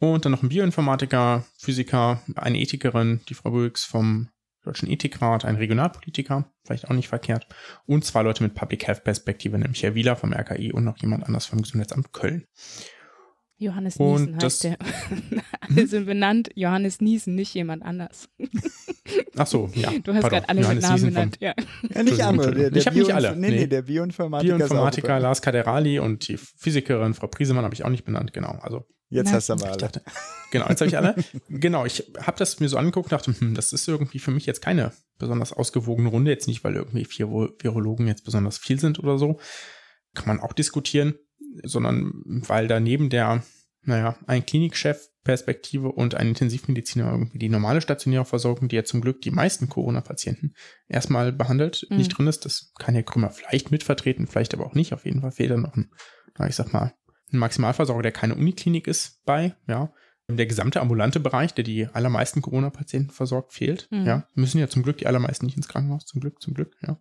[0.00, 4.28] Und dann noch ein Bioinformatiker, Physiker, eine Ethikerin, die Frau Böks vom
[4.64, 7.46] Deutschen Ethikrat, ein Regionalpolitiker, vielleicht auch nicht verkehrt,
[7.86, 11.24] und zwei Leute mit Public Health Perspektive, nämlich Herr Wieler vom RKI und noch jemand
[11.24, 12.44] anders vom Gesundheitsamt Köln.
[13.58, 14.78] Johannes Niesen und heißt der.
[15.60, 16.50] alle sind benannt.
[16.54, 18.28] Johannes Niesen, nicht jemand anders.
[19.36, 19.92] Ach so, ja.
[20.02, 21.36] Du hast gerade alle Johannes mit Namen benannt.
[21.40, 21.54] Ja.
[21.94, 22.54] ja, nicht andere.
[22.54, 23.36] Der, der ich habe nicht alle.
[23.36, 24.56] Nee, nee, der Bioinformatiker.
[24.56, 28.58] Bioinformatiker Lars Kaderali und die Physikerin Frau Priesemann habe ich auch nicht benannt, genau.
[28.62, 29.78] Also Jetzt Na, hast du aber alle.
[29.78, 30.02] Dachte,
[30.50, 31.14] genau, jetzt habe ich alle.
[31.48, 34.44] genau, ich habe das mir so angeguckt und dachte, hm, das ist irgendwie für mich
[34.44, 36.30] jetzt keine besonders ausgewogene Runde.
[36.30, 39.40] Jetzt nicht, weil irgendwie vier Virologen jetzt besonders viel sind oder so.
[40.14, 41.14] Kann man auch diskutieren
[41.64, 43.42] sondern weil da neben der,
[43.82, 49.02] naja, ein Klinikchef Perspektive und ein Intensivmediziner irgendwie die normale stationäre Versorgung, die ja zum
[49.02, 50.54] Glück die meisten Corona-Patienten
[50.88, 51.98] erstmal behandelt, mhm.
[51.98, 52.46] nicht drin ist.
[52.46, 54.94] Das kann Herr Krümmer vielleicht mitvertreten, vielleicht aber auch nicht.
[54.94, 55.90] Auf jeden Fall fehlt da noch ein,
[56.48, 56.94] ich sag mal,
[57.30, 59.92] ein Maximalversorger, der keine Uniklinik ist bei, ja.
[60.30, 63.86] Der gesamte ambulante Bereich, der die allermeisten Corona-Patienten versorgt, fehlt.
[63.90, 64.06] Mhm.
[64.06, 66.98] Ja, müssen ja zum Glück die allermeisten nicht ins Krankenhaus, zum Glück, zum Glück, ja.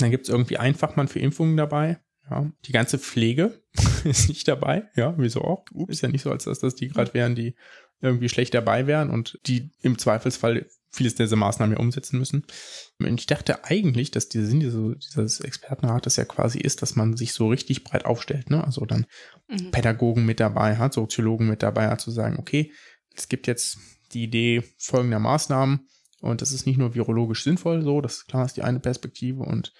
[0.00, 1.98] Dann gibt es irgendwie einen Fachmann für Impfungen dabei,
[2.30, 3.62] ja, die ganze Pflege
[4.04, 4.84] ist nicht dabei.
[4.94, 5.64] Ja, wieso auch?
[5.88, 7.54] Ist ja nicht so, als dass das die gerade wären, die
[8.00, 12.44] irgendwie schlecht dabei wären und die im Zweifelsfall vieles dieser Maßnahmen ja umsetzen müssen.
[12.98, 17.16] Und ich dachte eigentlich, dass der Sinn dieses, dieses Expertenrates ja quasi ist, dass man
[17.16, 18.62] sich so richtig breit aufstellt, ne?
[18.62, 19.06] Also dann
[19.48, 19.70] mhm.
[19.70, 22.72] Pädagogen mit dabei hat, Soziologen mit dabei hat, zu sagen, okay,
[23.16, 23.78] es gibt jetzt
[24.12, 25.86] die Idee folgender Maßnahmen
[26.20, 29.72] und das ist nicht nur virologisch sinnvoll, so, das klar ist die eine Perspektive und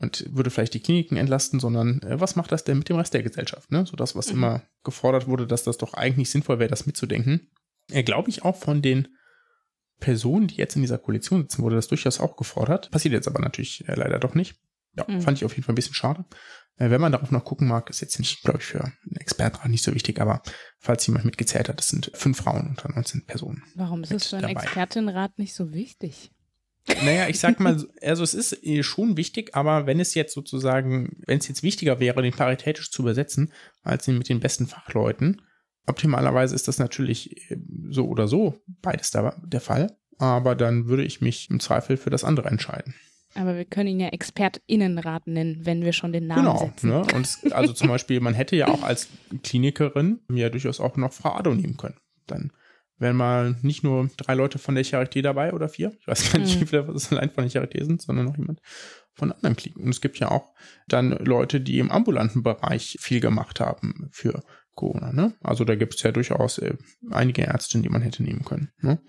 [0.00, 3.14] und würde vielleicht die Kliniken entlasten, sondern äh, was macht das denn mit dem Rest
[3.14, 3.70] der Gesellschaft?
[3.70, 3.86] Ne?
[3.86, 4.38] So das, was mhm.
[4.38, 7.50] immer gefordert wurde, dass das doch eigentlich sinnvoll wäre, das mitzudenken.
[7.90, 9.08] Äh, Glaube ich auch von den
[10.00, 12.90] Personen, die jetzt in dieser Koalition sitzen, wurde das durchaus auch gefordert.
[12.90, 14.56] Passiert jetzt aber natürlich äh, leider doch nicht.
[14.96, 15.20] Ja, mhm.
[15.20, 16.24] fand ich auf jeden Fall ein bisschen schade.
[16.76, 19.70] Äh, wenn man darauf noch gucken mag, ist jetzt nicht, glaube ich, für einen Experten
[19.70, 20.42] nicht so wichtig, aber
[20.78, 23.62] falls jemand mitgezählt hat, das sind fünf Frauen unter 19 Personen.
[23.74, 26.32] Warum ist es für einen Expertenrat nicht so wichtig?
[27.04, 31.16] Naja, ich sag mal, also es ist äh, schon wichtig, aber wenn es jetzt sozusagen,
[31.26, 35.42] wenn es jetzt wichtiger wäre, den paritätisch zu übersetzen, als ihn mit den besten Fachleuten,
[35.86, 37.56] optimalerweise ist das natürlich äh,
[37.90, 42.10] so oder so beides der, der Fall, aber dann würde ich mich im Zweifel für
[42.10, 42.94] das andere entscheiden.
[43.34, 46.88] Aber wir können ihn ja ExpertInnenrat nennen, wenn wir schon den Namen genau, setzen.
[46.88, 47.14] Genau, ne?
[47.14, 49.08] und also zum Beispiel, man hätte ja auch als
[49.44, 51.96] Klinikerin ja durchaus auch noch Frau Ado nehmen können.
[52.26, 52.52] Dann
[53.00, 55.92] wären mal nicht nur drei Leute von der Charité dabei oder vier.
[55.98, 56.60] Ich weiß gar nicht, mhm.
[56.60, 58.60] wie viele das allein von der Charité sind, sondern noch jemand
[59.14, 59.84] von anderen Kliniken.
[59.84, 60.52] Und es gibt ja auch
[60.86, 64.42] dann Leute, die im ambulanten Bereich viel gemacht haben für
[64.74, 65.12] Corona.
[65.12, 65.34] Ne?
[65.42, 66.76] Also da gibt es ja durchaus äh,
[67.10, 68.70] einige Ärztinnen, die man hätte nehmen können.
[68.80, 69.00] Ne?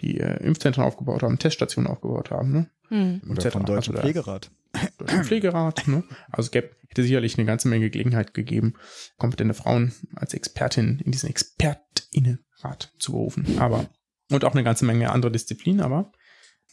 [0.00, 2.52] Die äh, Impfzentren aufgebaut haben, Teststationen aufgebaut haben.
[2.52, 2.70] Ne?
[2.90, 3.30] Mhm.
[3.30, 4.50] Oder vom Deutschen also Pflegerat.
[4.98, 5.88] Deutschen Pflegerat.
[5.88, 6.04] Ne?
[6.30, 8.74] Also es gäbe, hätte sicherlich eine ganze Menge Gelegenheit gegeben,
[9.16, 13.58] kompetente Frauen als Expertin in diesen ExpertInnen Rat zu berufen.
[13.58, 13.88] Aber,
[14.30, 16.12] und auch eine ganze Menge andere Disziplinen, aber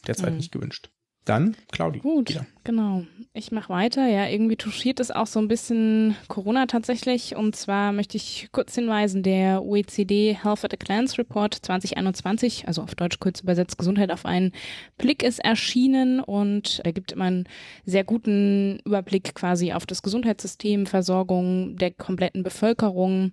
[0.06, 0.38] derzeit mhm.
[0.38, 0.90] nicht gewünscht.
[1.24, 2.00] Dann Claudi.
[2.00, 2.46] Gut, wieder.
[2.64, 3.04] genau.
[3.32, 4.06] Ich mache weiter.
[4.06, 7.34] Ja, irgendwie touchiert es auch so ein bisschen Corona tatsächlich.
[7.34, 12.82] Und zwar möchte ich kurz hinweisen, der OECD Health at a Glance Report 2021, also
[12.82, 14.52] auf Deutsch kurz übersetzt Gesundheit auf einen
[14.98, 17.48] Blick ist erschienen und er gibt immer einen
[17.86, 23.32] sehr guten Überblick quasi auf das Gesundheitssystem, Versorgung der kompletten Bevölkerung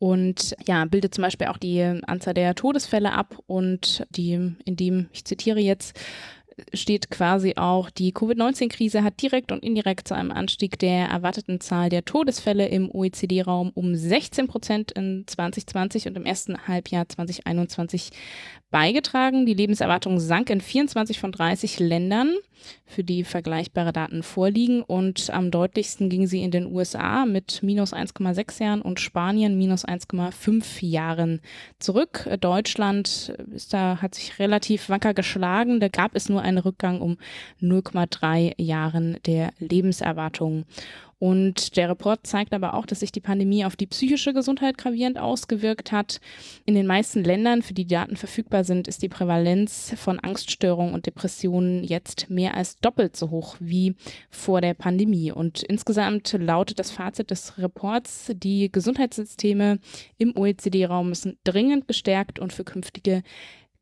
[0.00, 4.32] und ja, bildet zum Beispiel auch die Anzahl der Todesfälle ab und die,
[4.64, 5.94] in dem, ich zitiere jetzt,
[6.74, 11.88] steht quasi auch, die Covid-19-Krise hat direkt und indirekt zu einem Anstieg der erwarteten Zahl
[11.88, 18.10] der Todesfälle im OECD-Raum um 16 Prozent in 2020 und im ersten Halbjahr 2021
[18.70, 19.46] beigetragen.
[19.46, 22.34] Die Lebenserwartung sank in 24 von 30 Ländern,
[22.86, 24.82] für die vergleichbare Daten vorliegen.
[24.82, 29.84] Und am deutlichsten ging sie in den USA mit minus 1,6 Jahren und Spanien minus
[29.84, 31.40] 1,5 Jahren
[31.78, 32.28] zurück.
[32.40, 35.80] Deutschland ist da, hat sich relativ wacker geschlagen.
[35.80, 37.16] Da gab es nur einen Rückgang um
[37.62, 40.66] 0,3 Jahren der Lebenserwartung.
[41.20, 45.18] Und der Report zeigt aber auch, dass sich die Pandemie auf die psychische Gesundheit gravierend
[45.18, 46.18] ausgewirkt hat.
[46.64, 51.04] In den meisten Ländern, für die Daten verfügbar sind, ist die Prävalenz von Angststörungen und
[51.04, 53.96] Depressionen jetzt mehr als doppelt so hoch wie
[54.30, 55.30] vor der Pandemie.
[55.30, 59.78] Und insgesamt lautet das Fazit des Reports, die Gesundheitssysteme
[60.16, 63.22] im OECD-Raum müssen dringend gestärkt und für künftige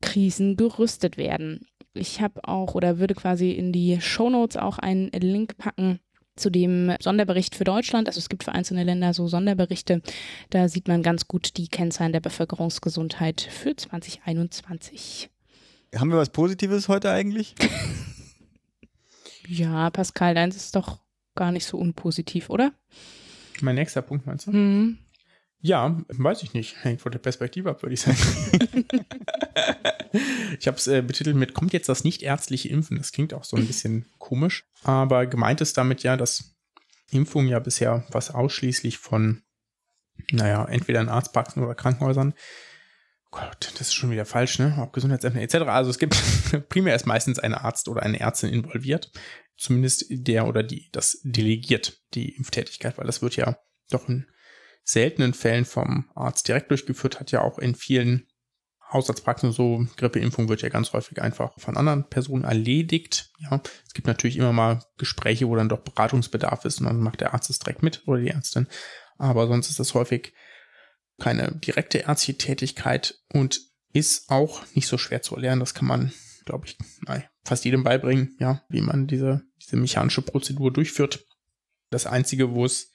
[0.01, 1.65] Krisen gerüstet werden.
[1.93, 5.99] Ich habe auch oder würde quasi in die Shownotes auch einen Link packen
[6.35, 8.07] zu dem Sonderbericht für Deutschland.
[8.07, 10.01] Also es gibt für einzelne Länder so Sonderberichte.
[10.49, 15.29] Da sieht man ganz gut die Kennzahlen der Bevölkerungsgesundheit für 2021.
[15.95, 17.55] Haben wir was Positives heute eigentlich?
[19.47, 20.99] ja, Pascal, deins ist doch
[21.35, 22.71] gar nicht so unpositiv, oder?
[23.61, 24.51] Mein nächster Punkt meinst du?
[24.51, 24.97] Mhm.
[25.61, 26.83] Ja, weiß ich nicht.
[26.83, 28.17] Hängt von der Perspektive ab, würde ich sagen.
[30.59, 32.97] ich habe es äh, betitelt mit, kommt jetzt das nicht-ärztliche Impfen?
[32.97, 34.65] Das klingt auch so ein bisschen komisch.
[34.83, 36.55] Aber gemeint ist damit ja, dass
[37.11, 39.41] Impfung ja bisher was ausschließlich von,
[40.31, 42.33] naja, entweder in Arztpraxen oder Krankenhäusern
[43.31, 44.75] Gott, das ist schon wieder falsch, ne?
[44.79, 45.55] Auch Gesundheitsämter etc.
[45.67, 46.15] Also es gibt
[46.69, 49.11] primär ist meistens ein Arzt oder eine Ärztin involviert.
[49.55, 53.59] Zumindest der oder die das delegiert, die Impftätigkeit, weil das wird ja
[53.91, 54.25] doch in
[54.83, 58.27] seltenen Fällen vom Arzt direkt durchgeführt, hat ja auch in vielen
[58.91, 63.31] Hausarztpraxen so, Grippeimpfung wird ja ganz häufig einfach von anderen Personen erledigt.
[63.37, 67.21] Ja, es gibt natürlich immer mal Gespräche, wo dann doch Beratungsbedarf ist und dann macht
[67.21, 68.67] der Arzt es direkt mit oder die Ärztin.
[69.17, 70.33] Aber sonst ist das häufig
[71.19, 73.61] keine direkte ärztliche Tätigkeit und
[73.93, 75.59] ist auch nicht so schwer zu erlernen.
[75.59, 76.11] Das kann man,
[76.45, 76.77] glaube ich,
[77.43, 81.25] fast jedem beibringen, ja, wie man diese, diese mechanische Prozedur durchführt.
[81.91, 82.91] Das Einzige, wo es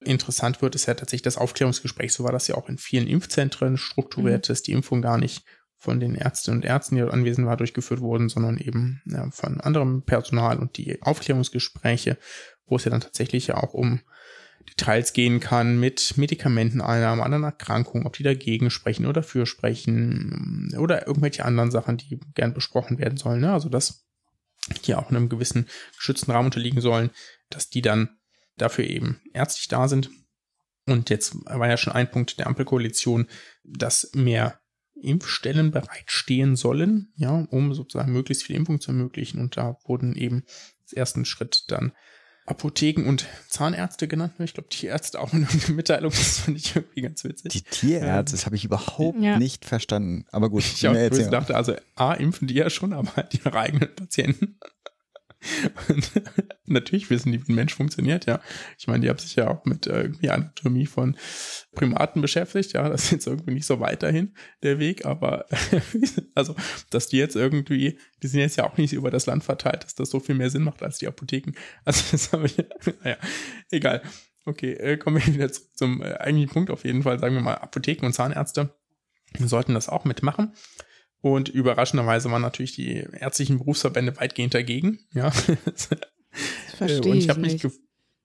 [0.00, 2.12] interessant wird, ist ja tatsächlich das Aufklärungsgespräch.
[2.12, 4.52] So war das ja auch in vielen Impfzentren strukturiert, mhm.
[4.52, 5.44] dass die Impfung gar nicht
[5.78, 9.60] von den Ärztinnen und Ärzten, die dort anwesend waren, durchgeführt wurden, sondern eben ja, von
[9.60, 12.18] anderem Personal und die Aufklärungsgespräche,
[12.66, 14.00] wo es ja dann tatsächlich ja auch um
[14.68, 21.06] Details gehen kann mit Medikamenteneinnahmen, anderen Erkrankungen, ob die dagegen sprechen oder für sprechen oder
[21.06, 23.40] irgendwelche anderen Sachen, die gern besprochen werden sollen.
[23.40, 23.52] Ne?
[23.52, 24.04] Also dass
[24.84, 27.10] die auch in einem gewissen geschützten Rahmen unterliegen sollen,
[27.50, 28.17] dass die dann
[28.58, 30.10] dafür eben ärztlich da sind.
[30.86, 33.26] Und jetzt war ja schon ein Punkt der Ampelkoalition,
[33.62, 34.60] dass mehr
[35.00, 39.40] Impfstellen bereitstehen sollen, ja, um sozusagen möglichst viel Impfung zu ermöglichen.
[39.40, 40.44] Und da wurden eben
[40.82, 41.92] als ersten Schritt dann
[42.48, 44.32] Apotheken und Zahnärzte genannt.
[44.38, 46.10] Ich glaube, Tierärzte auch in der Mitteilung.
[46.10, 47.52] Das fand ich irgendwie ganz witzig.
[47.52, 49.38] Die Tierärzte, das habe ich überhaupt ja.
[49.38, 50.24] nicht verstanden.
[50.32, 50.64] Aber gut.
[50.64, 54.58] Ich, ich dachte, also A, impfen die ja schon, aber halt ihre eigenen Patienten.
[56.66, 58.40] Natürlich wissen die, wie ein Mensch funktioniert, ja.
[58.78, 61.16] Ich meine, die haben sich ja auch mit äh, irgendwie Anatomie von
[61.74, 62.88] Primaten beschäftigt, ja.
[62.88, 65.46] Das ist jetzt irgendwie nicht so weiterhin der Weg, aber
[66.34, 66.56] also,
[66.90, 69.94] dass die jetzt irgendwie, die sind jetzt ja auch nicht über das Land verteilt, dass
[69.94, 71.52] das so viel mehr Sinn macht als die Apotheken.
[71.84, 72.56] Also, das habe ich,
[73.02, 73.16] naja,
[73.70, 74.02] egal.
[74.44, 77.56] Okay, äh, kommen wir wieder zum äh, eigentlichen Punkt auf jeden Fall, sagen wir mal,
[77.56, 78.74] Apotheken und Zahnärzte
[79.38, 80.54] sollten das auch mitmachen.
[81.20, 85.00] Und überraschenderweise waren natürlich die ärztlichen Berufsverbände weitgehend dagegen.
[85.12, 85.30] Ja.
[86.76, 87.66] Verstehe Und ich habe nicht.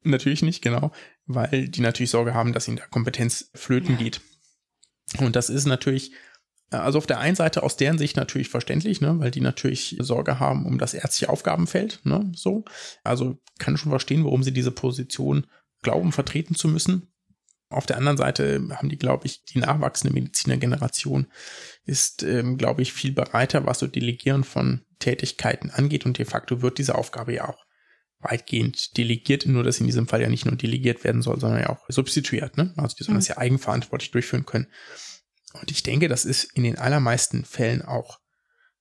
[0.06, 0.92] Natürlich nicht, genau,
[1.26, 3.98] weil die natürlich Sorge haben, dass ihnen da Kompetenz flöten ja.
[3.98, 4.22] geht.
[5.20, 6.12] Und das ist natürlich,
[6.70, 10.40] also auf der einen Seite aus deren Sicht natürlich verständlich, ne, weil die natürlich Sorge
[10.40, 12.66] haben um das ärztliche Aufgabenfeld, ne, so.
[13.04, 15.48] Also kann schon verstehen, warum sie diese Position
[15.82, 17.13] glauben, vertreten zu müssen.
[17.74, 21.28] Auf der anderen Seite haben die, glaube ich, die nachwachsende Medizinergeneration
[21.86, 26.62] ist, ähm, glaube ich, viel bereiter, was so Delegieren von Tätigkeiten angeht und de facto
[26.62, 27.66] wird diese Aufgabe ja auch
[28.20, 31.70] weitgehend delegiert, nur dass in diesem Fall ja nicht nur delegiert werden soll, sondern ja
[31.70, 32.58] auch substituiert.
[32.58, 32.74] Ne?
[32.78, 33.20] Also die sollen mhm.
[33.20, 34.68] das ja eigenverantwortlich durchführen können.
[35.54, 38.20] Und ich denke, das ist in den allermeisten Fällen auch,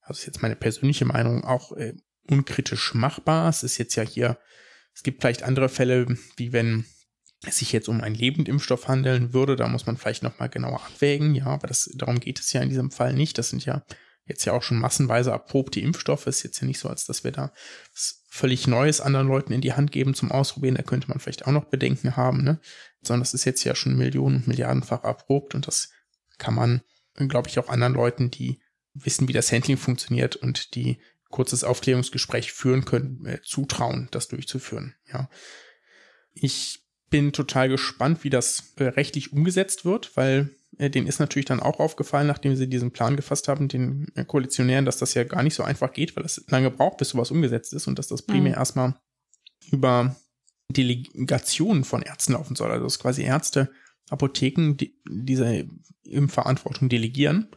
[0.01, 1.95] also ist jetzt meine persönliche Meinung, auch äh,
[2.29, 3.49] unkritisch machbar.
[3.49, 4.39] Es ist jetzt ja hier,
[4.95, 6.87] es gibt vielleicht andere Fälle, wie wenn
[7.51, 11.47] sich jetzt um einen Lebendimpfstoff handeln würde, da muss man vielleicht nochmal genauer abwägen, ja,
[11.47, 13.37] aber das, darum geht es ja in diesem Fall nicht.
[13.39, 13.85] Das sind ja
[14.27, 16.27] jetzt ja auch schon massenweise erprobte Impfstoffe.
[16.27, 17.53] Ist jetzt ja nicht so, als dass wir da
[18.29, 20.77] völlig Neues anderen Leuten in die Hand geben zum Ausprobieren.
[20.77, 22.61] Da könnte man vielleicht auch noch Bedenken haben, ne?
[23.03, 25.91] Sondern das ist jetzt ja schon Millionen, Milliardenfach erprobt und das
[26.39, 26.83] kann man,
[27.29, 28.61] glaube ich, auch anderen Leuten, die
[28.95, 31.01] wissen, wie das Handling funktioniert und die
[31.31, 35.29] kurzes Aufklärungsgespräch führen können, äh, zutrauen, das durchzuführen, ja.
[36.35, 36.82] Ich
[37.13, 41.61] bin total gespannt, wie das äh, rechtlich umgesetzt wird, weil äh, denen ist natürlich dann
[41.61, 45.43] auch aufgefallen, nachdem sie diesen Plan gefasst haben, den äh, Koalitionären, dass das ja gar
[45.43, 48.23] nicht so einfach geht, weil es lange braucht, bis sowas umgesetzt ist und dass das
[48.23, 48.59] primär mhm.
[48.59, 48.95] erstmal
[49.71, 50.17] über
[50.71, 52.71] Delegationen von Ärzten laufen soll.
[52.71, 53.71] Also dass quasi Ärzte,
[54.09, 55.69] Apotheken die, diese
[56.05, 57.55] Impfverantwortung delegieren,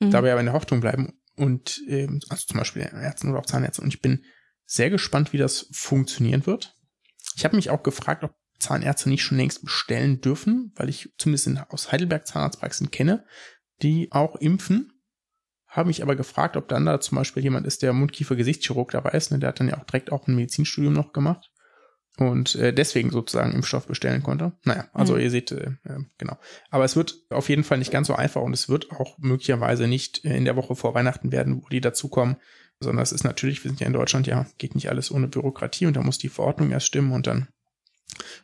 [0.00, 0.10] mhm.
[0.10, 3.82] dabei aber in der Hoffnung bleiben und äh, also zum Beispiel Ärzten oder auch Zahnärzte.
[3.82, 4.24] Und ich bin
[4.64, 6.74] sehr gespannt, wie das funktionieren wird.
[7.36, 11.46] Ich habe mich auch gefragt, ob Zahnärzte nicht schon längst bestellen dürfen, weil ich zumindest
[11.46, 13.24] in, aus Heidelberg Zahnarztpraxen kenne,
[13.82, 14.92] die auch impfen.
[15.66, 19.30] Habe mich aber gefragt, ob dann da zum Beispiel jemand ist, der Mundkiefer-Gesichtschirurg dabei ist.
[19.30, 19.38] Ne?
[19.38, 21.50] Der hat dann ja auch direkt auch ein Medizinstudium noch gemacht
[22.18, 24.52] und äh, deswegen sozusagen Impfstoff bestellen konnte.
[24.64, 25.20] Naja, also mhm.
[25.20, 25.72] ihr seht, äh,
[26.18, 26.38] genau.
[26.70, 29.86] Aber es wird auf jeden Fall nicht ganz so einfach und es wird auch möglicherweise
[29.86, 32.36] nicht in der Woche vor Weihnachten werden, wo die dazukommen,
[32.80, 35.86] sondern es ist natürlich, wir sind ja in Deutschland, ja, geht nicht alles ohne Bürokratie
[35.86, 37.48] und da muss die Verordnung erst stimmen und dann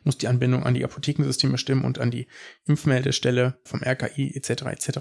[0.03, 2.27] muss die Anbindung an die Apothekensysteme stimmen und an die
[2.65, 4.63] Impfmeldestelle vom RKI etc.
[4.63, 4.99] etc.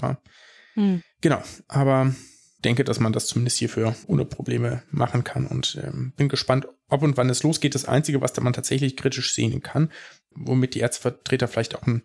[0.75, 1.03] Mhm.
[1.21, 2.15] Genau, aber
[2.65, 7.03] denke, dass man das zumindest hierfür ohne Probleme machen kann und ähm, bin gespannt, ob
[7.03, 7.75] und wann es losgeht.
[7.75, 9.91] Das Einzige, was da man tatsächlich kritisch sehen kann,
[10.31, 12.03] womit die Ärztevertreter vielleicht auch einen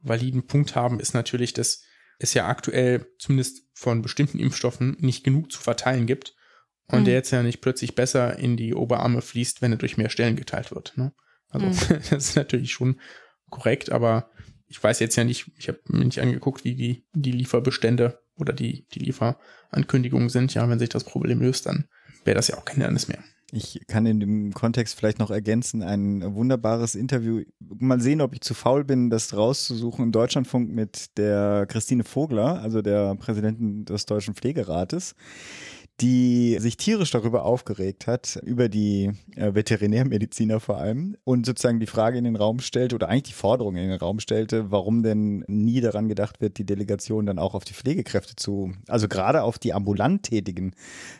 [0.00, 1.82] validen Punkt haben, ist natürlich, dass
[2.18, 6.34] es ja aktuell zumindest von bestimmten Impfstoffen nicht genug zu verteilen gibt
[6.86, 7.04] und mhm.
[7.06, 10.36] der jetzt ja nicht plötzlich besser in die Oberarme fließt, wenn er durch mehr Stellen
[10.36, 10.96] geteilt wird.
[10.96, 11.12] Ne?
[11.54, 12.00] Also mhm.
[12.10, 13.00] das ist natürlich schon
[13.50, 14.30] korrekt, aber
[14.66, 18.52] ich weiß jetzt ja nicht, ich habe mir nicht angeguckt, wie die, die Lieferbestände oder
[18.52, 20.54] die, die Lieferankündigungen sind.
[20.54, 21.86] Ja, wenn sich das Problem löst, dann
[22.24, 23.22] wäre das ja auch kein Hindernis mehr.
[23.52, 27.42] Ich kann in dem Kontext vielleicht noch ergänzen, ein wunderbares Interview.
[27.60, 32.60] Mal sehen, ob ich zu faul bin, das rauszusuchen im Deutschlandfunk mit der Christine Vogler,
[32.60, 35.14] also der Präsidentin des Deutschen Pflegerates
[36.00, 41.86] die sich tierisch darüber aufgeregt hat, über die äh, Veterinärmediziner vor allem und sozusagen die
[41.86, 45.44] Frage in den Raum stellte oder eigentlich die Forderung in den Raum stellte, warum denn
[45.46, 49.60] nie daran gedacht wird, die Delegation dann auch auf die Pflegekräfte zu, also gerade auf
[49.60, 50.72] die ambulant tätigen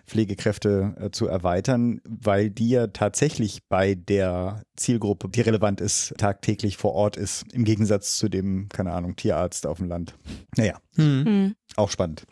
[0.06, 6.78] Pflegekräfte äh, zu erweitern, weil die ja tatsächlich bei der Zielgruppe, die relevant ist, tagtäglich
[6.78, 10.16] vor Ort ist, im Gegensatz zu dem, keine Ahnung, Tierarzt auf dem Land.
[10.56, 11.54] Naja, hm.
[11.76, 12.26] auch spannend.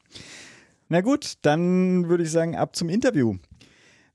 [0.92, 3.36] Na gut, dann würde ich sagen, ab zum Interview.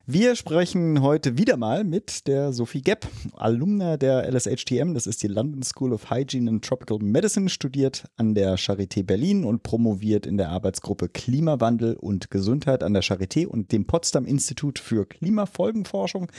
[0.10, 4.94] Wir sprechen heute wieder mal mit der Sophie Gepp, Alumna der LSHTM.
[4.94, 9.44] Das ist die London School of Hygiene and Tropical Medicine, studiert an der Charité Berlin
[9.44, 14.80] und promoviert in der Arbeitsgruppe Klimawandel und Gesundheit an der Charité und dem Potsdam Institut
[14.80, 16.32] für Klimafolgenforschung.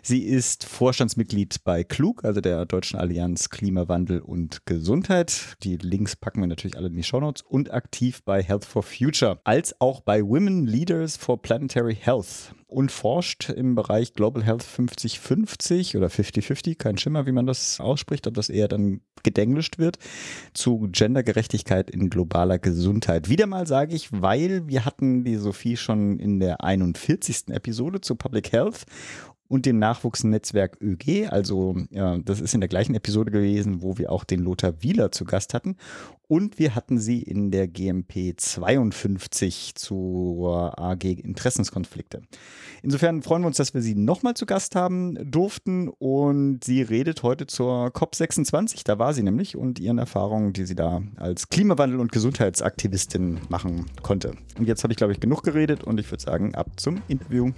[0.00, 5.56] Sie ist Vorstandsmitglied bei Klug, also der Deutschen Allianz Klimawandel und Gesundheit.
[5.64, 9.40] Die Links packen wir natürlich alle in die Shownotes und aktiv bei Health for Future,
[9.42, 15.96] als auch bei Women Leaders for Planetary Health und forscht im Bereich Global Health 50-50
[15.96, 19.98] oder 50-50, kein Schimmer, wie man das ausspricht, ob das eher dann gedenglischt wird,
[20.52, 23.28] zu Gendergerechtigkeit in globaler Gesundheit.
[23.30, 27.48] Wieder mal sage ich, weil wir hatten die Sophie schon in der 41.
[27.48, 28.84] Episode zu Public Health
[29.48, 31.28] und dem Nachwuchsnetzwerk ÖG.
[31.30, 35.10] Also ja, das ist in der gleichen Episode gewesen, wo wir auch den Lothar Wieler
[35.10, 35.76] zu Gast hatten.
[36.28, 42.20] Und wir hatten sie in der GMP 52 zur AG Interessenskonflikte.
[42.82, 45.88] Insofern freuen wir uns, dass wir sie nochmal zu Gast haben durften.
[45.88, 48.82] Und sie redet heute zur COP26.
[48.84, 53.86] Da war sie nämlich und ihren Erfahrungen, die sie da als Klimawandel- und Gesundheitsaktivistin machen
[54.02, 54.32] konnte.
[54.58, 57.52] Und jetzt habe ich, glaube ich, genug geredet und ich würde sagen, ab zum Interview.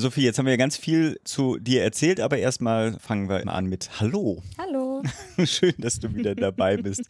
[0.00, 3.66] Sophie, jetzt haben wir ja ganz viel zu dir erzählt, aber erstmal fangen wir an
[3.66, 4.42] mit Hallo.
[4.56, 5.02] Hallo.
[5.44, 7.02] Schön, dass du wieder dabei bist.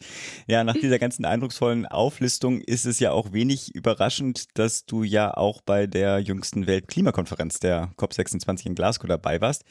[0.45, 5.33] Ja, nach dieser ganzen eindrucksvollen Auflistung ist es ja auch wenig überraschend, dass du ja
[5.37, 9.63] auch bei der jüngsten Weltklimakonferenz der COP26 in Glasgow dabei warst.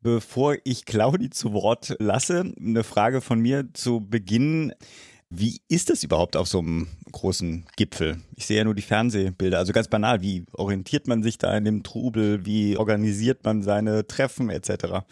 [0.00, 4.72] Bevor ich Claudi zu Wort lasse, eine Frage von mir zu Beginn.
[5.32, 8.20] Wie ist das überhaupt auf so einem großen Gipfel?
[8.34, 9.58] Ich sehe ja nur die Fernsehbilder.
[9.58, 12.44] Also ganz banal, wie orientiert man sich da in dem Trubel?
[12.44, 15.04] Wie organisiert man seine Treffen etc.?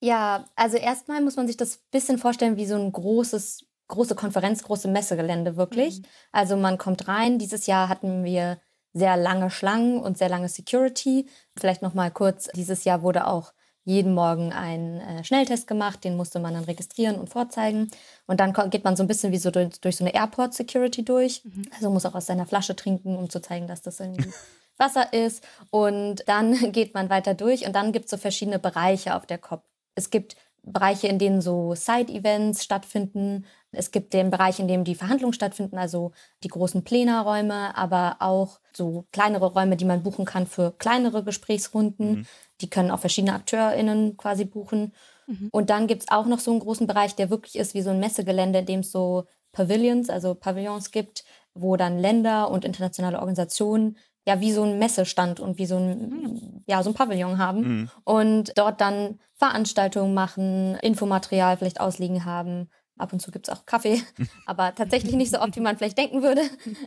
[0.00, 4.64] Ja, also erstmal muss man sich das bisschen vorstellen wie so ein großes, große Konferenz,
[4.64, 6.00] große Messegelände wirklich.
[6.00, 6.04] Mhm.
[6.32, 7.38] Also man kommt rein.
[7.38, 8.60] Dieses Jahr hatten wir
[8.92, 11.26] sehr lange Schlangen und sehr lange Security.
[11.56, 13.52] Vielleicht noch mal kurz: Dieses Jahr wurde auch
[13.90, 17.90] jeden Morgen einen äh, Schnelltest gemacht, den musste man dann registrieren und vorzeigen.
[18.26, 21.04] Und dann geht man so ein bisschen wie so durch, durch so eine Airport Security
[21.04, 21.44] durch.
[21.44, 21.64] Mhm.
[21.74, 24.30] Also muss auch aus seiner Flasche trinken, um zu zeigen, dass das irgendwie
[24.78, 25.44] Wasser ist.
[25.70, 29.38] Und dann geht man weiter durch und dann gibt es so verschiedene Bereiche auf der
[29.38, 29.64] COP.
[29.96, 33.46] Es gibt Bereiche, in denen so Side-Events stattfinden.
[33.72, 38.60] Es gibt den Bereich, in dem die Verhandlungen stattfinden, also die großen Plenarräume, aber auch
[38.72, 42.10] so kleinere Räume, die man buchen kann für kleinere Gesprächsrunden.
[42.10, 42.26] Mhm.
[42.60, 44.92] Die können auch verschiedene AkteurInnen quasi buchen.
[45.26, 45.48] Mhm.
[45.52, 47.90] Und dann gibt es auch noch so einen großen Bereich, der wirklich ist wie so
[47.90, 53.18] ein Messegelände, in dem es so Pavilions, also Pavillons gibt, wo dann Länder und internationale
[53.18, 53.96] Organisationen
[54.26, 56.64] ja wie so ein Messestand und wie so ein, mhm.
[56.66, 57.90] ja, so ein Pavillon haben mhm.
[58.04, 62.68] und dort dann Veranstaltungen machen, Infomaterial vielleicht ausliegen haben,
[63.00, 64.02] Ab und zu gibt es auch Kaffee,
[64.46, 66.42] aber tatsächlich nicht so oft, wie man vielleicht denken würde.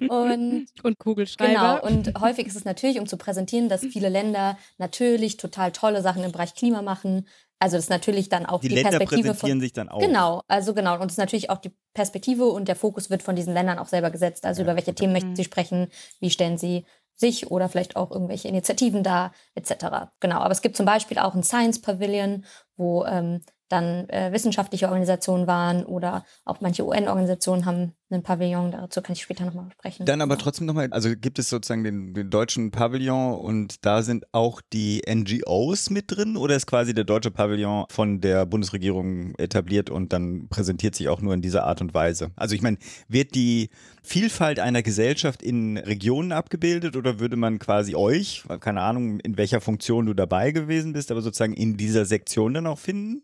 [0.07, 1.81] Und, und Kugelschreiber.
[1.81, 6.01] Genau, und häufig ist es natürlich, um zu präsentieren, dass viele Länder natürlich total tolle
[6.01, 7.27] Sachen im Bereich Klima machen.
[7.59, 9.99] Also das ist natürlich dann auch die, die, Länder Perspektive präsentieren von, sich dann auch.
[9.99, 10.95] Genau, also genau.
[10.95, 13.87] Und es ist natürlich auch die Perspektive und der Fokus wird von diesen Ländern auch
[13.87, 14.45] selber gesetzt.
[14.45, 14.65] Also Ja.
[14.65, 15.35] über welche Themen möchten Mhm.
[15.37, 15.87] sie sprechen,
[16.19, 16.85] wie stellen sie
[17.15, 20.11] sich oder vielleicht auch irgendwelche Initiativen dar, etc.
[20.19, 22.43] Genau, aber es gibt zum Beispiel auch ein Science Pavilion,
[22.75, 23.41] wo ähm,
[23.73, 29.23] dann äh, wissenschaftliche Organisationen waren oder auch manche UN-Organisationen haben einen Pavillon, dazu kann ich
[29.23, 30.05] später nochmal sprechen.
[30.05, 30.43] Dann aber Genau.
[30.43, 35.01] trotzdem nochmal, also gibt es sozusagen den, den deutschen Pavillon und da sind auch die
[35.09, 40.47] NGOs mit drin oder ist quasi der deutsche Pavillon von der Bundesregierung etabliert und dann
[40.49, 42.29] präsentiert sich auch nur in dieser Art und Weise?
[42.35, 43.69] Also ich meine, wird die
[44.03, 49.59] Vielfalt einer Gesellschaft in Regionen abgebildet oder würde man quasi euch, keine Ahnung, in welcher
[49.61, 53.23] Funktion du dabei gewesen bist, aber sozusagen in dieser Sektion dann auch finden?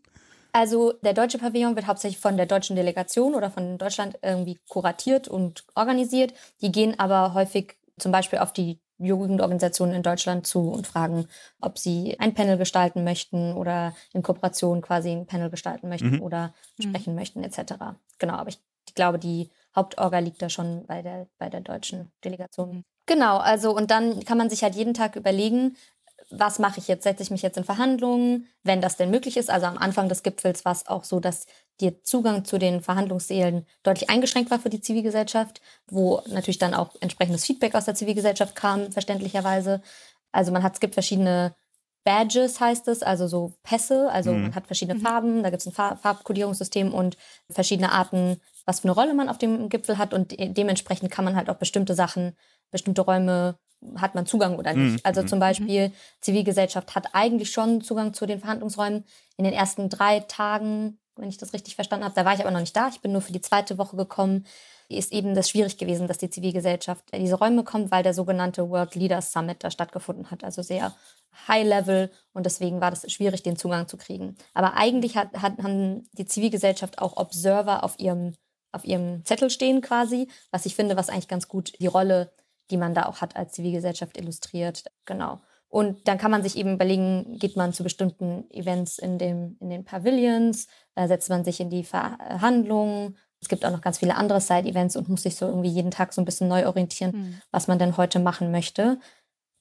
[0.52, 5.28] Also der deutsche Pavillon wird hauptsächlich von der deutschen Delegation oder von Deutschland irgendwie kuratiert
[5.28, 6.34] und organisiert.
[6.60, 11.26] Die gehen aber häufig zum Beispiel auf die Jugendorganisationen in Deutschland zu und fragen,
[11.60, 16.22] ob sie ein Panel gestalten möchten oder in Kooperation quasi ein Panel gestalten möchten Mhm.
[16.22, 16.82] oder Mhm.
[16.84, 17.96] sprechen möchten etc.
[18.18, 22.10] Genau, aber ich, ich glaube, die Hauptorga liegt da schon bei der, bei der deutschen
[22.24, 22.76] Delegation.
[22.76, 22.84] Mhm.
[23.06, 25.76] Genau, also und dann kann man sich halt jeden Tag überlegen,
[26.30, 27.04] was mache ich jetzt?
[27.04, 29.50] Setze ich mich jetzt in Verhandlungen, wenn das denn möglich ist?
[29.50, 31.46] Also am Anfang des Gipfels war es auch so, dass
[31.80, 36.94] der Zugang zu den Verhandlungssälen deutlich eingeschränkt war für die Zivilgesellschaft, wo natürlich dann auch
[37.00, 39.82] entsprechendes Feedback aus der Zivilgesellschaft kam, verständlicherweise.
[40.32, 41.54] Also man hat, es gibt verschiedene
[42.04, 44.42] Badges, heißt es, also so Pässe, also Mhm.
[44.42, 45.02] man hat verschiedene Mhm.
[45.02, 47.16] Farben, da gibt es ein Farb Farbkodierungssystem und
[47.50, 51.24] verschiedene Arten, was für eine Rolle man auf dem Gipfel hat und de dementsprechend kann
[51.24, 52.36] man halt auch bestimmte Sachen,
[52.70, 53.58] bestimmte Räume
[53.96, 54.92] hat man Zugang oder nicht.
[54.94, 55.00] Mhm.
[55.04, 55.28] Also Mhm.
[55.28, 59.04] zum Beispiel, Zivilgesellschaft hat eigentlich schon Zugang zu den Verhandlungsräumen.
[59.36, 62.50] In den ersten drei Tagen, wenn ich das richtig verstanden habe, da war ich aber
[62.50, 62.88] noch nicht da.
[62.88, 64.46] Ich bin nur für die zweite Woche gekommen.
[64.88, 68.68] Ist eben das schwierig gewesen, dass die Zivilgesellschaft in diese Räume kommt, weil der sogenannte
[68.68, 70.42] World Leaders Summit da stattgefunden hat.
[70.42, 70.92] Also sehr
[71.46, 74.36] High Level und deswegen war das schwierig, den Zugang zu kriegen.
[74.52, 78.34] Aber eigentlich hat, hat, haben die Zivilgesellschaft auch Observer auf ihrem,
[78.72, 82.32] auf ihrem Zettel stehen quasi, was ich finde, was eigentlich ganz gut die Rolle
[82.70, 84.84] die man da auch hat als Zivilgesellschaft illustriert.
[85.04, 85.40] Genau.
[85.68, 89.70] Und dann kann man sich eben überlegen, geht man zu bestimmten Events in, dem, in
[89.70, 90.66] den Pavilions,
[90.96, 93.16] äh, setzt man sich in die Verhandlungen.
[93.40, 96.12] Es gibt auch noch ganz viele andere Side-Events und muss sich so irgendwie jeden Tag
[96.12, 97.40] so ein bisschen neu orientieren, Mhm.
[97.52, 98.98] was man denn heute machen möchte.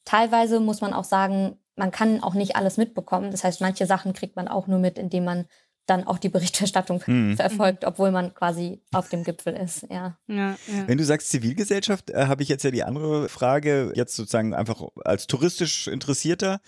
[0.04, 3.32] Teilweise muss man auch sagen, man kann auch nicht alles mitbekommen.
[3.32, 5.46] Das heißt, manche Sachen kriegt man auch nur mit, indem man
[5.90, 7.36] dann auch die Berichterstattung Mhm.
[7.38, 9.86] verfolgt, obwohl man quasi auf dem Gipfel ist.
[9.90, 10.18] Ja.
[10.28, 10.58] Ja, ja.
[10.88, 14.82] Wenn du sagst Zivilgesellschaft, äh, habe ich jetzt ja die andere Frage, jetzt sozusagen einfach
[15.04, 16.60] als touristisch Interessierter.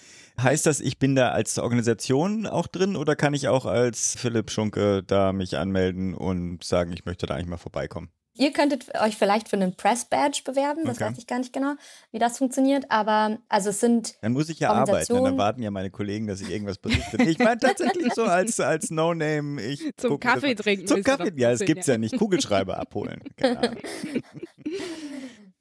[0.41, 4.49] Heißt das, ich bin da als Organisation auch drin oder kann ich auch als Philipp
[4.51, 8.09] Schunke da mich anmelden und sagen, ich möchte da eigentlich mal vorbeikommen?
[8.34, 11.09] Ihr könntet euch vielleicht für einen Press Badge bewerben, das Okay.
[11.11, 11.73] weiß ich gar nicht genau,
[12.11, 15.69] wie das funktioniert, aber also es sind Dann muss ich ja arbeiten, dann erwarten ja
[15.69, 17.21] meine Kollegen, dass ich irgendwas berichte.
[17.23, 19.61] Ich meine tatsächlich so als, als No-Name.
[19.61, 22.17] Ich Zum guck Kaffee mal- trinken Zum Kaffee, ja, es gibt's ja nicht.
[22.17, 23.21] Kugelschreiber abholen.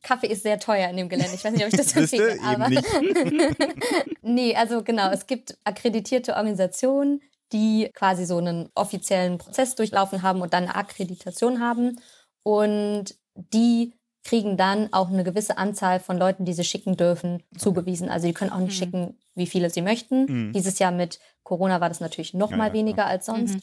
[0.03, 1.35] Kaffee ist sehr teuer in dem Gelände.
[1.35, 2.85] Ich weiß nicht, ob ich das empfehle, eben aber nicht.
[4.23, 7.21] nee, also genau, es gibt akkreditierte Organisationen,
[7.53, 11.97] die quasi so einen offiziellen Prozess durchlaufen haben und dann eine Akkreditation haben
[12.43, 18.11] und die kriegen dann auch eine gewisse Anzahl von Leuten, die sie schicken dürfen, zugewiesen.
[18.11, 18.84] Also die können auch nicht Mhm.
[18.84, 20.49] schicken, wie viele sie möchten.
[20.49, 20.53] Mhm.
[20.53, 23.55] Dieses Jahr mit Corona war das natürlich noch Ja, mal ja, weniger als sonst.
[23.55, 23.61] Mhm.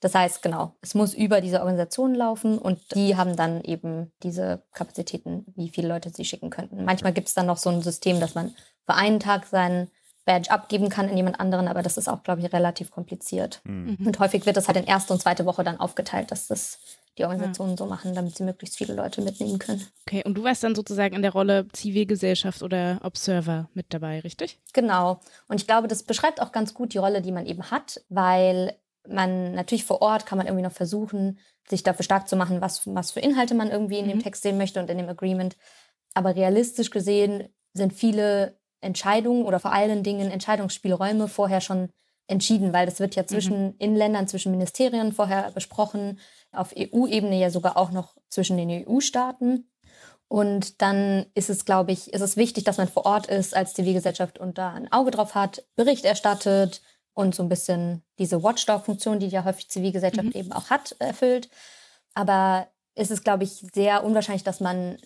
[0.00, 4.62] Das heißt, genau, es muss über diese Organisation laufen und die haben dann eben diese
[4.74, 6.84] Kapazitäten, wie viele Leute sie schicken könnten.
[6.84, 8.54] Manchmal gibt es dann noch so ein System, dass man
[8.84, 9.90] für einen Tag seinen
[10.26, 13.62] Badge abgeben kann in jemand anderen, aber das ist auch, glaube ich, relativ kompliziert.
[13.64, 13.96] Hm.
[13.98, 14.06] Mhm.
[14.06, 16.78] Und häufig wird das halt in erste und zweite Woche dann aufgeteilt, dass das
[17.18, 19.86] die Organisationen so machen, damit sie möglichst viele Leute mitnehmen können.
[20.06, 24.60] Okay, und du warst dann sozusagen in der Rolle Zivilgesellschaft oder Observer mit dabei, richtig?
[24.72, 25.20] Genau.
[25.48, 28.76] Und ich glaube, das beschreibt auch ganz gut die Rolle, die man eben hat, weil
[29.06, 31.38] man natürlich vor Ort kann man irgendwie noch versuchen,
[31.68, 34.22] sich dafür stark zu machen, was, was für Inhalte man irgendwie in dem Mhm.
[34.22, 35.56] Text sehen möchte und in dem Agreement.
[36.14, 41.90] Aber realistisch gesehen sind viele Entscheidungen oder vor allen Dingen Entscheidungsspielräume vorher schon
[42.26, 46.18] entschieden, weil das wird ja zwischen in Ländern, zwischen Ministerien vorher besprochen,
[46.54, 49.68] auf EU-Ebene ja sogar auch noch zwischen den EU-Staaten.
[50.28, 53.74] Und dann ist es, glaube ich, ist es wichtig, dass man vor Ort ist als
[53.74, 56.82] Zivilgesellschaft und da ein Auge drauf hat, Bericht erstattet
[57.12, 60.32] und so ein bisschen diese Watchdog-Funktion, die ja häufig Zivilgesellschaft Mhm.
[60.40, 61.48] eben auch hat, erfüllt.
[62.14, 64.98] Aber es ist, glaube ich, sehr unwahrscheinlich, dass man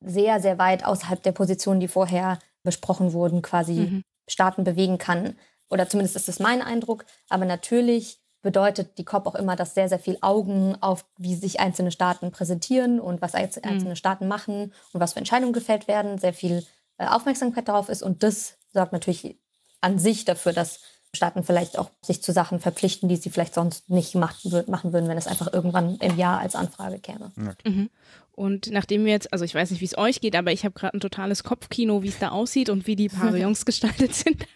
[0.00, 4.02] sehr, sehr weit außerhalb der Positionen, die vorher besprochen wurden, quasi Mhm.
[4.28, 5.36] Staaten bewegen kann.
[5.70, 7.04] Oder zumindest ist das mein Eindruck.
[7.28, 11.58] Aber natürlich bedeutet die COP auch immer, dass sehr, sehr viel Augen auf, wie sich
[11.58, 13.96] einzelne Staaten präsentieren und was einzelne mhm.
[13.96, 16.64] Staaten machen und was für Entscheidungen gefällt werden, sehr viel
[16.98, 18.02] äh, Aufmerksamkeit darauf ist.
[18.02, 19.38] Und das sorgt natürlich
[19.80, 20.80] an sich dafür, dass
[21.14, 25.08] Staaten vielleicht auch sich zu Sachen verpflichten, die sie vielleicht sonst nicht machen, machen würden,
[25.08, 27.32] wenn es einfach irgendwann im Jahr als Anfrage käme.
[27.64, 27.90] Mhm.
[28.36, 30.74] Und nachdem wir jetzt, also ich weiß nicht, wie es euch geht, aber ich habe
[30.74, 34.46] gerade ein totales Kopfkino, wie es da aussieht und wie die Pavillons gestaltet sind.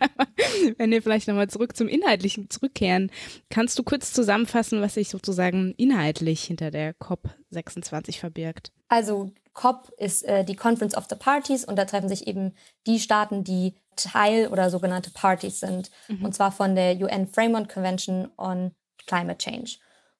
[0.78, 3.12] wenn wir vielleicht nochmal zurück zum Inhaltlichen zurückkehren,
[3.50, 8.72] kannst du kurz zusammenfassen, was sich sozusagen inhaltlich hinter der COP26 verbirgt?
[8.88, 12.54] Also COP ist äh, die Conference of the Parties und da treffen sich eben
[12.86, 15.90] die Staaten, die Teil oder sogenannte Parties sind.
[16.06, 16.26] Mhm.
[16.26, 18.70] Und zwar von der UN Framework Convention on
[19.08, 19.78] Climate Change.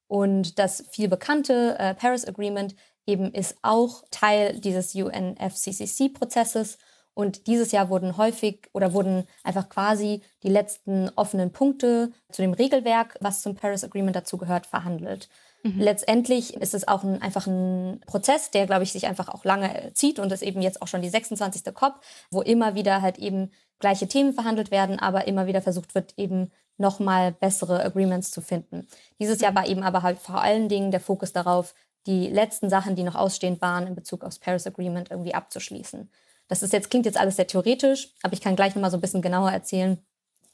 [0.09, 2.75] Und das viel bekannte äh, Paris Agreement
[3.07, 6.79] eben ist auch Teil dieses UNFCCC-Prozesses.
[7.15, 12.55] Und dieses Jahr wurden häufig oder wurden einfach quasi die letzten offenen Punkte zu dem
[12.55, 15.29] Regelwerk, was zum Paris Agreement dazugehört, verhandelt.
[15.63, 15.81] Mhm.
[15.81, 19.93] Letztendlich ist es auch ein, einfach ein Prozess, der, glaube ich, sich einfach auch lange
[19.95, 21.75] zieht und ist eben jetzt auch schon die 26.
[21.75, 22.01] COP,
[22.31, 26.51] wo immer wieder halt eben gleiche Themen verhandelt werden, aber immer wieder versucht wird, eben
[26.77, 28.87] nochmal bessere Agreements zu finden.
[29.19, 29.57] Dieses Jahr mhm.
[29.57, 31.75] war eben aber halt vor allen Dingen der Fokus darauf,
[32.07, 36.09] die letzten Sachen, die noch ausstehend waren in Bezug aufs Paris Agreement irgendwie abzuschließen.
[36.47, 39.03] Das ist jetzt, klingt jetzt alles sehr theoretisch, aber ich kann gleich nochmal so ein
[39.03, 39.99] bisschen genauer erzählen,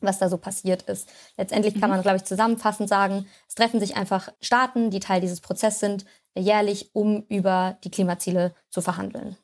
[0.04, 1.10] was da so passiert ist.
[1.36, 1.96] Letztendlich kann mhm.
[1.96, 6.04] man, glaube ich, zusammenfassend sagen, es treffen sich einfach Staaten, die Teil dieses Prozesses sind,
[6.36, 9.36] jährlich, um über die Klimaziele zu verhandeln.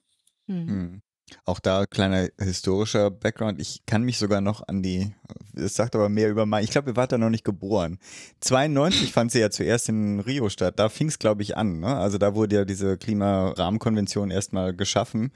[0.46, 1.02] Mhm.
[1.44, 3.60] Auch da kleiner historischer Background.
[3.60, 5.12] Ich kann mich sogar noch an die,
[5.54, 7.98] es sagt aber mehr über mein, ich glaube, ihr wart da noch nicht geboren.
[8.40, 10.78] 92 fand sie ja zuerst in Rio statt.
[10.78, 11.80] Da fing es, glaube ich, an.
[11.80, 11.96] Ne?
[11.96, 15.32] Also da wurde ja diese Klimarahmenkonvention erstmal geschaffen.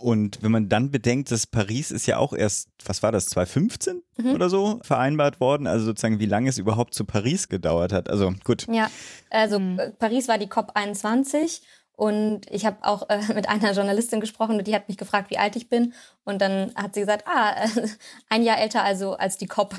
[0.00, 4.02] Und wenn man dann bedenkt, dass Paris ist ja auch erst, was war das, 2015
[4.16, 4.30] mhm.
[4.30, 8.08] oder so vereinbart worden, also sozusagen wie lange es überhaupt zu Paris gedauert hat.
[8.08, 8.66] Also gut.
[8.72, 8.90] Ja,
[9.28, 9.78] also mhm.
[9.98, 11.62] Paris war die COP 21
[12.00, 15.36] und ich habe auch äh, mit einer Journalistin gesprochen und die hat mich gefragt, wie
[15.36, 15.92] alt ich bin.
[16.24, 17.88] Und dann hat sie gesagt, ah, äh,
[18.30, 19.74] ein Jahr älter also als die COP.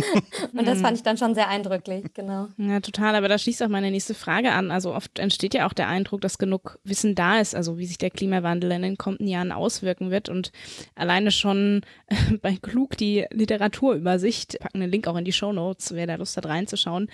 [0.52, 2.48] und das fand ich dann schon sehr eindrücklich, genau.
[2.58, 3.14] Ja, total.
[3.14, 4.70] Aber da schließt auch meine nächste Frage an.
[4.70, 7.96] Also oft entsteht ja auch der Eindruck, dass genug Wissen da ist, also wie sich
[7.96, 10.28] der Klimawandel in den kommenden Jahren auswirken wird.
[10.28, 10.52] Und
[10.94, 15.94] alleine schon äh, bei Klug die Literaturübersicht, packen einen Link auch in die Show Notes,
[15.94, 17.08] wer da Lust hat reinzuschauen,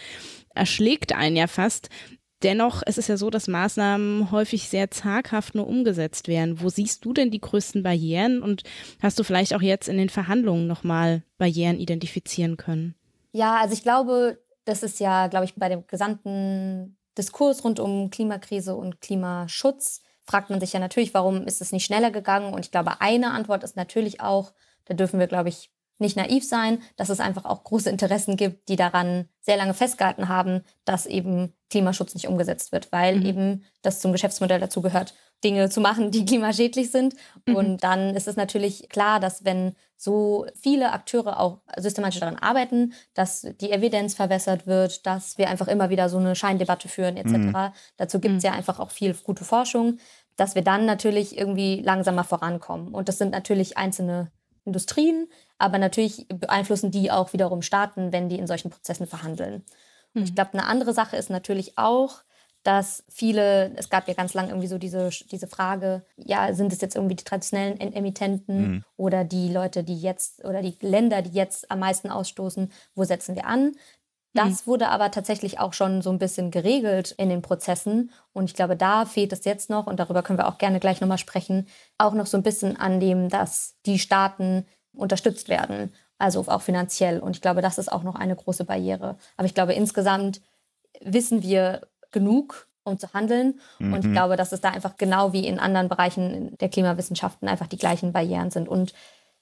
[0.52, 1.90] erschlägt einen ja fast,
[2.42, 6.60] Dennoch ist es ja so, dass Maßnahmen häufig sehr zaghaft nur umgesetzt werden.
[6.60, 8.62] Wo siehst du denn die größten Barrieren und
[9.02, 12.94] hast du vielleicht auch jetzt in den Verhandlungen nochmal Barrieren identifizieren können?
[13.32, 18.10] Ja, also ich glaube, das ist ja, glaube ich, bei dem gesamten Diskurs rund um
[18.10, 22.52] Klimakrise und Klimaschutz fragt man sich ja natürlich, warum ist es nicht schneller gegangen?
[22.52, 24.52] Und ich glaube, eine Antwort ist natürlich auch,
[24.84, 28.68] da dürfen wir, glaube ich, nicht naiv sein, dass es einfach auch große Interessen gibt,
[28.68, 33.26] die daran sehr lange festgehalten haben, dass eben Klimaschutz nicht umgesetzt wird, weil mhm.
[33.26, 37.14] eben das zum Geschäftsmodell dazu gehört, Dinge zu machen, die klimaschädlich sind.
[37.46, 37.56] Mhm.
[37.56, 42.92] Und dann ist es natürlich klar, dass wenn so viele Akteure auch systematisch daran arbeiten,
[43.14, 47.32] dass die Evidenz verwässert wird, dass wir einfach immer wieder so eine Scheindebatte führen etc.
[47.32, 47.72] Mhm.
[47.96, 48.50] Dazu gibt es mhm.
[48.50, 49.98] ja einfach auch viel gute Forschung,
[50.36, 52.94] dass wir dann natürlich irgendwie langsamer vorankommen.
[52.94, 54.30] Und das sind natürlich einzelne
[54.64, 55.26] Industrien,
[55.58, 59.64] aber natürlich beeinflussen die auch wiederum Staaten, wenn die in solchen Prozessen verhandeln.
[60.14, 60.22] Mhm.
[60.22, 62.22] Ich glaube, eine andere Sache ist natürlich auch,
[62.62, 66.80] dass viele, es gab ja ganz lang irgendwie so diese, diese Frage, ja, sind es
[66.80, 68.84] jetzt irgendwie die traditionellen Emittenten mhm.
[68.96, 73.36] oder die Leute, die jetzt, oder die Länder, die jetzt am meisten ausstoßen, wo setzen
[73.36, 73.72] wir an?
[74.34, 74.70] Das mhm.
[74.70, 78.10] wurde aber tatsächlich auch schon so ein bisschen geregelt in den Prozessen.
[78.32, 81.00] Und ich glaube, da fehlt es jetzt noch, und darüber können wir auch gerne gleich
[81.00, 84.66] nochmal sprechen, auch noch so ein bisschen an dem, dass die Staaten
[84.98, 87.20] unterstützt werden, also auch finanziell.
[87.20, 89.16] Und ich glaube, das ist auch noch eine große Barriere.
[89.36, 90.40] Aber ich glaube, insgesamt
[91.00, 93.60] wissen wir genug, um zu handeln.
[93.78, 93.92] Mhm.
[93.92, 94.12] Und ich mhm.
[94.12, 98.12] glaube, dass es da einfach genau wie in anderen Bereichen der Klimawissenschaften einfach die gleichen
[98.12, 98.68] Barrieren sind.
[98.68, 98.92] Und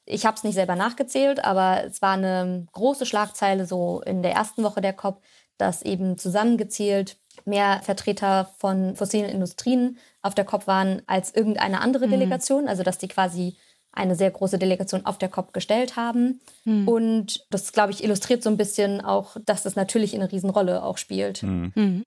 [0.04, 4.32] ich habe es nicht selber nachgezählt, aber es war eine große Schlagzeile so in der
[4.32, 5.22] ersten Woche der COP,
[5.58, 12.06] dass eben zusammengezählt mehr Vertreter von fossilen Industrien auf der COP waren als irgendeine andere
[12.06, 12.12] mhm.
[12.12, 12.68] Delegation.
[12.68, 13.56] Also dass die quasi
[13.96, 16.40] eine sehr große Delegation auf der COP gestellt haben.
[16.64, 16.86] Mhm.
[16.88, 20.98] Und das, glaube ich, illustriert so ein bisschen auch, dass das natürlich eine Riesenrolle auch
[20.98, 21.42] spielt.
[21.42, 22.04] Mhm.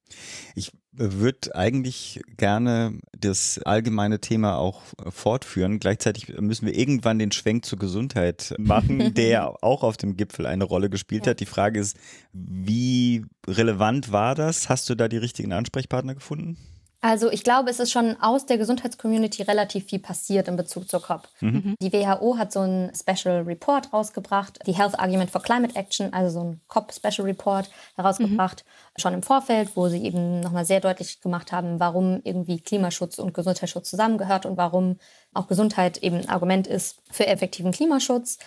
[0.56, 5.80] Ich würde eigentlich gerne das allgemeine Thema auch fortführen.
[5.80, 10.66] Gleichzeitig müssen wir irgendwann den Schwenk zur Gesundheit machen, der auch auf dem Gipfel eine
[10.66, 11.32] Rolle gespielt ja.
[11.32, 11.40] hat.
[11.40, 11.98] Die Frage ist,
[12.34, 14.70] wie relevant war das?
[14.70, 16.58] Hast du da die richtigen Ansprechpartner gefunden?
[17.02, 21.02] Also ich glaube, es ist schon aus der Gesundheitscommunity relativ viel passiert in Bezug zur
[21.02, 21.30] COP.
[21.40, 21.76] Mhm.
[21.82, 26.40] Die WHO hat so einen Special Report rausgebracht, die Health Argument for Climate Action, also
[26.40, 29.02] so ein COP Special Report herausgebracht, mhm.
[29.02, 33.34] schon im Vorfeld, wo sie eben nochmal sehr deutlich gemacht haben, warum irgendwie Klimaschutz und
[33.34, 34.98] Gesundheitsschutz zusammengehört und warum
[35.34, 38.40] auch Gesundheit eben ein Argument ist für effektiven Klimaschutz.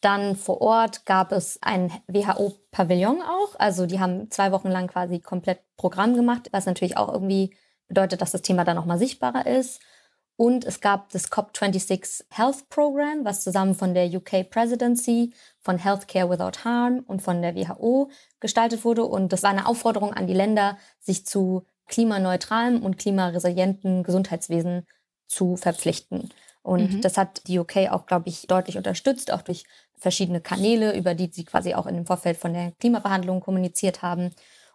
[0.00, 3.58] Dann vor Ort gab es ein WHO-Pavillon auch.
[3.58, 7.54] Also die haben zwei Wochen lang quasi komplett Programm gemacht, was natürlich auch irgendwie
[7.90, 9.80] bedeutet, dass das Thema dann nochmal sichtbarer ist.
[10.36, 16.30] Und es gab das COP26 Health Program, was zusammen von der UK Presidency, von Healthcare
[16.30, 18.10] Without Harm und von der WHO
[18.40, 19.04] gestaltet wurde.
[19.04, 24.86] Und das war eine Aufforderung an die Länder, sich zu klimaneutralem und klimaresilienten Gesundheitswesen
[25.26, 26.30] zu verpflichten.
[26.62, 27.00] Und mhm.
[27.02, 29.64] das hat die UK auch, glaube ich, deutlich unterstützt, auch durch
[29.98, 34.30] verschiedene Kanäle, über die sie quasi auch in dem Vorfeld von der Klimaverhandlung kommuniziert haben.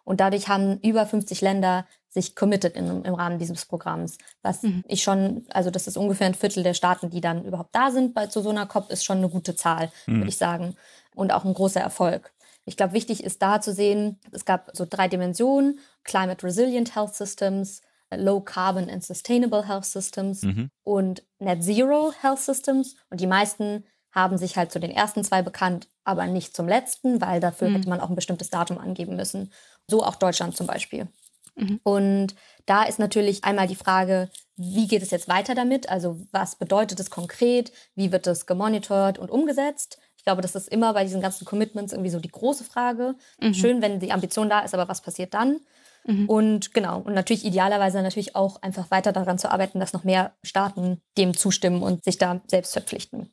[0.06, 4.18] Und dadurch haben über 50 Länder sich committed in, im Rahmen dieses Programms.
[4.40, 4.84] Was mhm.
[4.86, 8.14] ich schon, also das ist ungefähr ein Viertel der Staaten, die dann überhaupt da sind
[8.14, 10.18] bei zu so einer COP, ist schon eine gute Zahl, mhm.
[10.18, 10.76] würde ich sagen.
[11.16, 12.32] Und auch ein großer Erfolg.
[12.64, 17.14] Ich glaube, wichtig ist da zu sehen, es gab so drei Dimensionen: Climate Resilient Health
[17.16, 17.82] Systems,
[18.14, 20.70] Low Carbon and Sustainable Health Systems mhm.
[20.84, 22.94] und Net Zero Health Systems.
[23.10, 27.20] Und die meisten haben sich halt zu den ersten zwei bekannt, aber nicht zum letzten,
[27.20, 27.74] weil dafür mhm.
[27.74, 29.52] hätte man auch ein bestimmtes Datum angeben müssen.
[29.88, 31.08] So auch Deutschland zum Beispiel.
[31.56, 31.80] Mhm.
[31.82, 32.34] Und
[32.66, 35.88] da ist natürlich einmal die Frage, wie geht es jetzt weiter damit?
[35.88, 37.72] Also was bedeutet es konkret?
[37.94, 39.98] Wie wird es gemonitort und umgesetzt?
[40.16, 43.14] Ich glaube, das ist immer bei diesen ganzen Commitments irgendwie so die große Frage.
[43.40, 43.54] Mhm.
[43.54, 45.60] Schön, wenn die Ambition da ist, aber was passiert dann?
[46.06, 46.28] Mhm.
[46.28, 50.32] Und genau, und natürlich idealerweise natürlich auch einfach weiter daran zu arbeiten, dass noch mehr
[50.42, 53.30] Staaten dem zustimmen und sich da selbst verpflichten.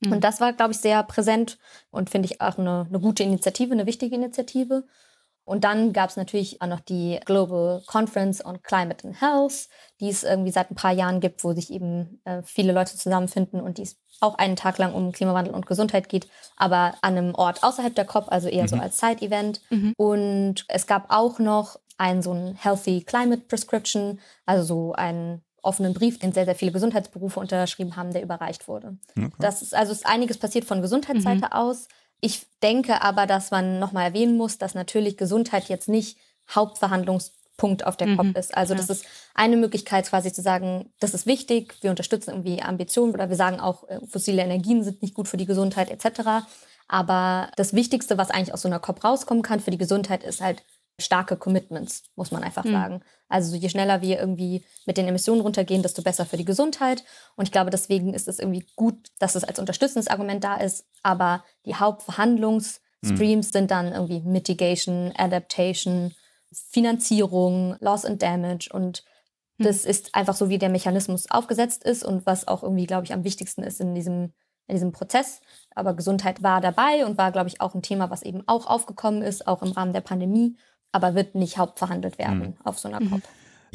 [0.00, 0.12] Mhm.
[0.12, 1.58] Und das war, glaube ich, sehr präsent
[1.90, 4.84] und finde ich auch eine, eine gute Initiative, eine wichtige Initiative.
[5.44, 9.68] Und dann gab es natürlich auch noch die Global Conference on Climate and Health,
[10.00, 13.60] die es irgendwie seit ein paar Jahren gibt, wo sich eben äh, viele Leute zusammenfinden
[13.60, 16.26] und die es auch einen Tag lang um Klimawandel und Gesundheit geht,
[16.56, 18.68] aber an einem Ort außerhalb der COP, also eher mhm.
[18.68, 19.60] so als Side-Event.
[19.70, 19.92] Mhm.
[19.96, 25.94] Und es gab auch noch ein so ein Healthy Climate Prescription, also so einen offenen
[25.94, 28.96] Brief, den sehr, sehr viele Gesundheitsberufe unterschrieben haben, der überreicht wurde.
[29.16, 29.30] Okay.
[29.38, 31.52] Das ist also ist einiges passiert von Gesundheitsseite mhm.
[31.52, 31.88] aus.
[32.20, 37.96] Ich denke aber, dass man nochmal erwähnen muss, dass natürlich Gesundheit jetzt nicht Hauptverhandlungspunkt auf
[37.96, 38.16] der mhm.
[38.16, 38.56] COP ist.
[38.56, 38.80] Also ja.
[38.80, 39.04] das ist
[39.34, 43.60] eine Möglichkeit quasi zu sagen, das ist wichtig, wir unterstützen irgendwie Ambitionen oder wir sagen
[43.60, 46.46] auch, äh, fossile Energien sind nicht gut für die Gesundheit etc.
[46.88, 50.40] Aber das Wichtigste, was eigentlich aus so einer COP rauskommen kann für die Gesundheit, ist
[50.40, 50.62] halt
[50.98, 52.72] starke Commitments, muss man einfach mhm.
[52.72, 53.00] sagen.
[53.28, 57.04] Also je schneller wir irgendwie mit den Emissionen runtergehen, desto besser für die Gesundheit.
[57.36, 60.86] Und ich glaube, deswegen ist es irgendwie gut, dass es als unterstützendes Argument da ist.
[61.02, 63.52] Aber die Hauptverhandlungsstreams mhm.
[63.52, 66.14] sind dann irgendwie Mitigation, Adaptation,
[66.52, 68.70] Finanzierung, Loss and Damage.
[68.72, 69.04] Und
[69.58, 69.64] mhm.
[69.64, 73.12] das ist einfach so, wie der Mechanismus aufgesetzt ist und was auch irgendwie, glaube ich,
[73.12, 74.32] am wichtigsten ist in diesem
[74.68, 75.40] in diesem Prozess.
[75.76, 79.22] Aber Gesundheit war dabei und war, glaube ich, auch ein Thema, was eben auch aufgekommen
[79.22, 80.56] ist, auch im Rahmen der Pandemie
[80.92, 82.54] aber wird nicht hauptverhandelt werden mhm.
[82.64, 83.22] auf so einer COP.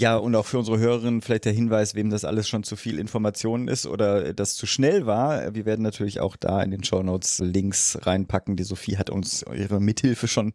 [0.02, 2.97] Ja, und auch für unsere Hörerinnen vielleicht der Hinweis, wem das alles schon zu viel
[2.97, 5.54] Informationen ist oder das zu schnell war.
[5.54, 8.56] Wir werden natürlich auch da in den Show Notes Links reinpacken.
[8.56, 10.54] Die Sophie hat uns ihre Mithilfe schon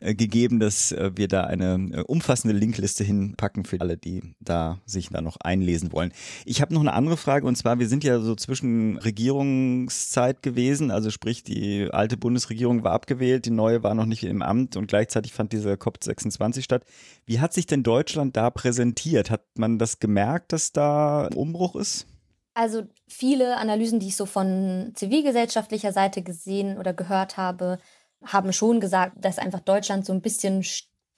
[0.00, 4.80] äh, gegeben, dass äh, wir da eine äh, umfassende Linkliste hinpacken für alle, die da
[4.84, 6.10] sich da noch einlesen wollen.
[6.44, 10.90] Ich habe noch eine andere Frage und zwar, wir sind ja so zwischen Regierungszeit gewesen,
[10.90, 14.88] also sprich die alte Bundesregierung war abgewählt, die neue war noch nicht im Amt und
[14.88, 16.82] gleichzeitig fand diese COP26 statt.
[17.26, 18.87] Wie hat sich denn Deutschland da präsentiert?
[19.30, 22.06] Hat man das gemerkt, dass da Umbruch ist?
[22.54, 27.78] Also viele Analysen, die ich so von zivilgesellschaftlicher Seite gesehen oder gehört habe,
[28.24, 30.64] haben schon gesagt, dass einfach Deutschland so ein bisschen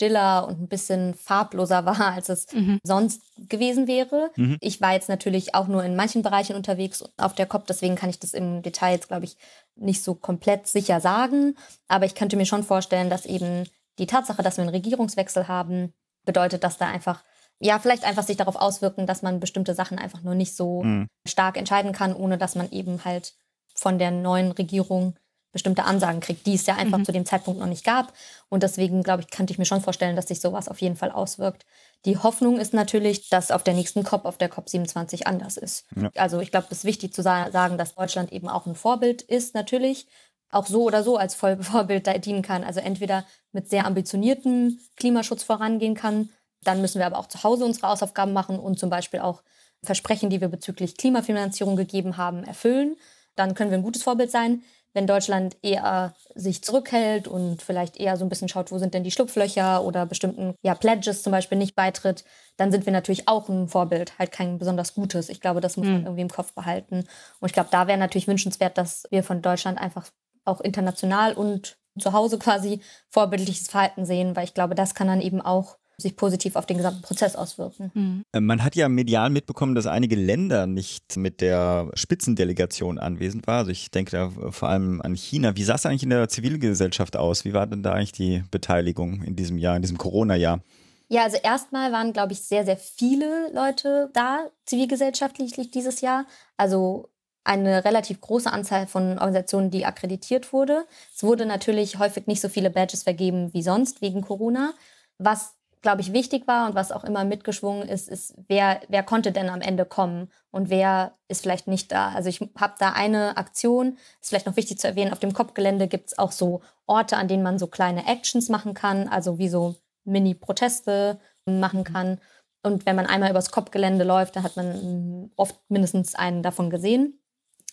[0.01, 2.79] stiller und ein bisschen farbloser war, als es mhm.
[2.83, 4.31] sonst gewesen wäre.
[4.37, 4.57] Mhm.
[4.61, 8.11] Ich war jetzt natürlich auch nur in manchen Bereichen unterwegs auf der COP, deswegen kann
[8.11, 9.37] ich das im Detail jetzt, glaube ich,
[9.77, 11.55] nicht so komplett sicher sagen.
[11.89, 13.65] Aber ich könnte mir schon vorstellen, dass eben
[13.99, 15.93] die Tatsache, dass wir einen Regierungswechsel haben,
[16.25, 17.23] bedeutet, dass da einfach
[17.61, 21.07] ja, vielleicht einfach sich darauf auswirken, dass man bestimmte Sachen einfach nur nicht so mhm.
[21.29, 23.35] stark entscheiden kann, ohne dass man eben halt
[23.75, 25.15] von der neuen Regierung
[25.53, 27.05] bestimmte Ansagen kriegt, die es ja einfach mhm.
[27.05, 28.13] zu dem Zeitpunkt noch nicht gab.
[28.49, 31.11] Und deswegen, glaube ich, könnte ich mir schon vorstellen, dass sich sowas auf jeden Fall
[31.11, 31.67] auswirkt.
[32.05, 35.87] Die Hoffnung ist natürlich, dass auf der nächsten COP, auf der COP 27 anders ist.
[35.97, 36.11] Ja.
[36.17, 39.55] Also ich glaube, es ist wichtig zu sagen, dass Deutschland eben auch ein Vorbild ist,
[39.55, 40.07] natürlich.
[40.53, 42.65] Auch so oder so als Vorbild dienen kann.
[42.65, 46.31] Also entweder mit sehr ambitioniertem Klimaschutz vorangehen kann.
[46.65, 49.43] Dann müssen wir aber auch zu Hause unsere Hausaufgaben machen und zum Beispiel auch
[49.83, 52.97] Versprechen, die wir bezüglich Klimafinanzierung gegeben haben, erfüllen.
[53.35, 54.63] Dann können wir ein gutes Vorbild sein.
[54.93, 59.05] wenn Deutschland eher sich zurückhält und vielleicht eher so ein bisschen schaut, wo sind denn
[59.05, 62.25] die Schlupflöcher oder bestimmten ja, Pledges zum Beispiel nicht beitritt,
[62.57, 65.29] dann sind wir natürlich auch ein Vorbild, halt kein besonders gutes.
[65.29, 67.07] Ich glaube, das muss man irgendwie im Kopf behalten.
[67.41, 70.09] Und ich glaube, da wäre natürlich wünschenswert, dass wir von Deutschland einfach
[70.45, 75.21] auch international und zu Hause quasi vorbildliches Verhalten sehen, weil ich glaube, das kann dann
[75.21, 77.91] eben auch sich positiv auf den gesamten Prozess auswirken.
[77.95, 78.47] Mhm.
[78.47, 83.59] Man hat ja medial mitbekommen, dass einige Länder nicht mit der Spitzendelegation anwesend waren.
[83.59, 85.57] Also ich denke da vor allem an China.
[85.57, 87.45] Wie sah es eigentlich in der Zivilgesellschaft aus?
[87.45, 90.61] Wie war denn da eigentlich die Beteiligung in diesem Jahr, in diesem Corona-Jahr?
[91.09, 96.25] Ja, also erstmal waren, glaube ich, sehr, sehr viele Leute da, zivilgesellschaftlich dieses Jahr.
[96.57, 97.11] Also
[97.43, 100.87] eine relativ große Anzahl von Organisationen, die akkreditiert wurde.
[101.15, 104.73] Es wurde natürlich häufig nicht so viele Badges vergeben wie sonst wegen Corona.
[105.19, 109.33] Was, glaube ich, wichtig war und was auch immer mitgeschwungen ist, ist, wer, wer konnte
[109.33, 112.11] denn am Ende kommen und wer ist vielleicht nicht da.
[112.11, 115.89] Also ich habe da eine Aktion, ist vielleicht noch wichtig zu erwähnen, auf dem Kopfgelände
[115.89, 119.49] gibt es auch so Orte, an denen man so kleine Actions machen kann, also wie
[119.49, 122.21] so Mini-Proteste machen kann.
[122.63, 126.69] Und wenn man einmal übers Kopfgelände läuft, dann hat man mm, oft mindestens einen davon
[126.69, 127.21] gesehen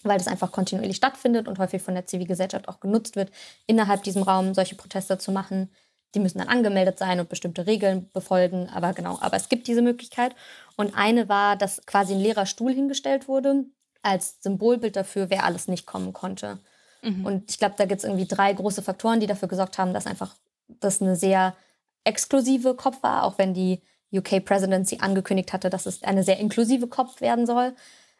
[0.03, 3.31] weil das einfach kontinuierlich stattfindet und häufig von der Zivilgesellschaft auch genutzt wird,
[3.65, 5.69] innerhalb diesem Raum solche Proteste zu machen.
[6.17, 8.69] Die müssen dann angemeldet sein und bestimmte Regeln befolgen.
[8.73, 10.35] Aber genau, aber es gibt diese Möglichkeit.
[10.75, 13.65] Und eine war, dass quasi ein leerer Stuhl hingestellt wurde,
[14.01, 16.59] als Symbolbild dafür, wer alles nicht kommen konnte.
[17.03, 17.25] Mhm.
[17.25, 20.07] Und ich glaube, da gibt es irgendwie drei große Faktoren, die dafür gesorgt haben, dass
[20.07, 20.35] einfach
[20.67, 21.55] das eine sehr
[22.03, 26.87] exklusive COP war, auch wenn die UK Presidency angekündigt hatte, dass es eine sehr inklusive
[26.87, 27.73] COP werden soll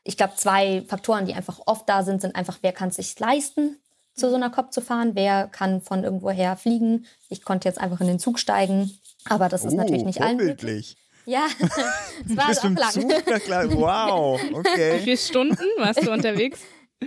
[0.08, 3.20] ich glaube, zwei Faktoren, die einfach oft da sind, sind einfach, wer kann es sich
[3.20, 3.78] leisten,
[4.18, 7.06] zu so einer COP zu fahren, wer kann von irgendwoher fliegen.
[7.30, 8.92] Ich konnte jetzt einfach in den Zug steigen,
[9.30, 10.56] aber das ist natürlich nicht allen möglich.
[10.58, 10.98] vorbildlich.
[11.26, 11.46] Ja,
[12.30, 12.90] es war auch im lang.
[12.92, 15.00] Zug Gla- Wow, Wie okay.
[15.04, 16.60] viele Stunden warst du unterwegs?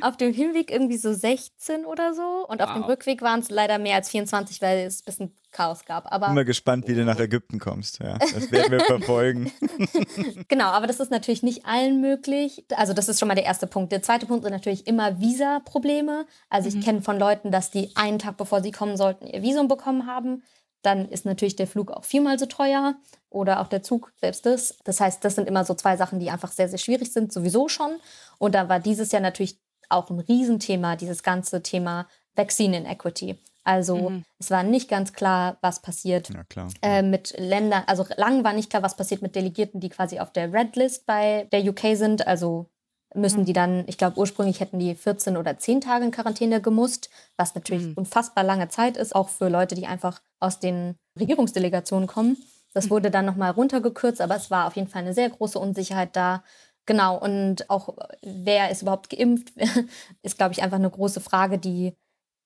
[0.02, 2.90] Auf dem Hinweg irgendwie so 16 oder so und auf dem Wow.
[2.90, 6.12] Rückweg waren es leider mehr als 24, weil es ein bisschen Chaos gab.
[6.12, 7.98] Aber Bin mal gespannt, wie du nach Ägypten kommst.
[7.98, 9.50] Ja, das werden wir verfolgen.
[10.48, 12.64] Genau, aber das ist natürlich nicht allen möglich.
[12.76, 13.90] Also das ist schon mal der erste Punkt.
[13.92, 16.26] Der zweite Punkt sind natürlich immer Visa-Probleme.
[16.48, 19.66] Also ich kenne von Leuten, dass die einen Tag bevor sie kommen sollten, ihr Visum
[19.68, 20.42] bekommen haben.
[20.82, 22.94] Dann ist natürlich der Flug auch viermal so teuer
[23.28, 24.78] oder auch der Zug, selbst das.
[24.84, 27.68] Das heißt, das sind immer so zwei Sachen, die einfach sehr, sehr schwierig sind, sowieso
[27.68, 27.96] schon.
[28.38, 29.58] Und da war dieses Jahr natürlich
[29.90, 33.38] auch ein Riesenthema, dieses ganze Thema Vaccine Inequity.
[33.64, 34.24] Also Mhm.
[34.38, 36.68] es war nicht ganz klar, was passiert Ja, klar.
[36.82, 40.32] äh, mit Ländern, also lang war nicht klar, was passiert mit Delegierten, die quasi auf
[40.32, 42.26] der Red List bei der UK sind.
[42.26, 42.66] Also
[43.14, 47.10] müssen die dann, ich glaube ursprünglich hätten die 14 oder 10 Tage in Quarantäne gemusst,
[47.36, 47.94] was natürlich Mhm.
[47.96, 52.36] unfassbar lange Zeit ist, auch für Leute, die einfach aus den Regierungsdelegationen kommen.
[52.72, 56.14] Das wurde dann nochmal runtergekürzt, aber es war auf jeden Fall eine sehr große Unsicherheit
[56.14, 56.44] da.
[56.90, 59.52] Genau, und auch wer ist überhaupt geimpft,
[60.22, 61.94] ist, glaube ich, einfach eine große Frage, die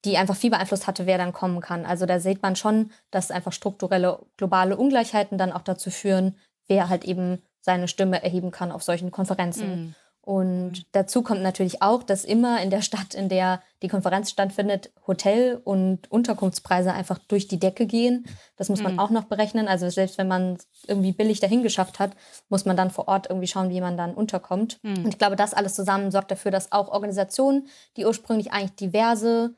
[0.04, 1.86] die einfach viel beeinflusst hatte, wer dann kommen kann.
[1.86, 6.36] Also da sieht man schon, dass einfach strukturelle globale Ungleichheiten dann auch dazu führen,
[6.66, 9.70] wer halt eben seine Stimme erheben kann auf solchen Konferenzen.
[9.70, 9.94] Mhm.
[10.24, 14.90] Und dazu kommt natürlich auch, dass immer in der Stadt, in der die Konferenz stattfindet,
[15.06, 18.24] Hotel- und Unterkunftspreise einfach durch die Decke gehen.
[18.56, 18.98] Das muss man Mhm.
[19.00, 19.68] auch noch berechnen.
[19.68, 22.12] Also selbst wenn man es irgendwie billig dahin geschafft hat,
[22.48, 24.78] muss man dann vor Ort irgendwie schauen, wie man dann unterkommt.
[24.82, 25.04] Mhm.
[25.04, 27.68] Und ich glaube, das alles zusammen sorgt dafür, dass auch Organisationen,
[27.98, 29.54] die ursprünglich eigentlich diverse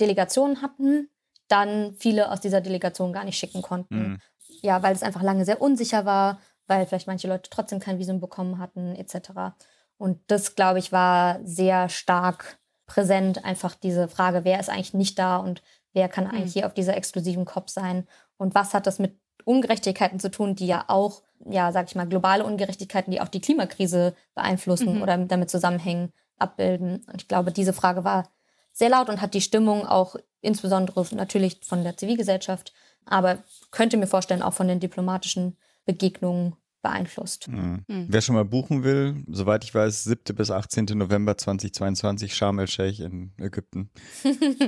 [0.00, 1.10] Delegationen hatten,
[1.48, 3.98] dann viele aus dieser Delegation gar nicht schicken konnten.
[4.12, 4.18] Mhm.
[4.62, 8.20] Ja, weil es einfach lange sehr unsicher war, weil vielleicht manche Leute trotzdem kein Visum
[8.20, 9.54] bekommen hatten, etc.
[9.98, 15.18] Und das, glaube ich, war sehr stark präsent, einfach diese Frage, wer ist eigentlich nicht
[15.18, 18.06] da und wer kann eigentlich hier auf dieser exklusiven COP sein
[18.38, 22.06] und was hat das mit Ungerechtigkeiten zu tun, die ja auch, ja, sag ich mal,
[22.06, 25.02] globale Ungerechtigkeiten, die auch die Klimakrise beeinflussen Mhm.
[25.02, 27.04] oder damit zusammenhängen, abbilden.
[27.10, 28.28] Und ich glaube, diese Frage war
[28.72, 32.72] sehr laut und hat die Stimmung auch insbesondere natürlich von der Zivilgesellschaft,
[33.06, 33.38] aber
[33.70, 37.48] könnte mir vorstellen, auch von den diplomatischen Begegnungen beeinflusst.
[37.48, 37.84] Mhm.
[37.86, 38.06] Mhm.
[38.08, 40.34] Wer schon mal buchen will, soweit ich weiß, 7.
[40.34, 40.86] bis 18.
[40.94, 43.90] November 2022, Sharm el-Sheikh in Ägypten.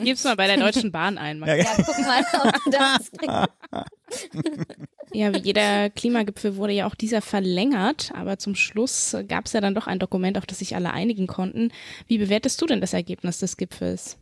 [0.05, 1.41] Gib's mal bei der Deutschen Bahn ein.
[1.41, 3.11] Ja, Ja, guck mal, ob du das
[5.13, 9.61] Ja, wie jeder Klimagipfel wurde ja auch dieser verlängert, aber zum Schluss gab es ja
[9.61, 11.73] dann doch ein Dokument, auf das sich alle einigen konnten.
[12.07, 14.19] Wie bewertest du denn das Ergebnis des Gipfels?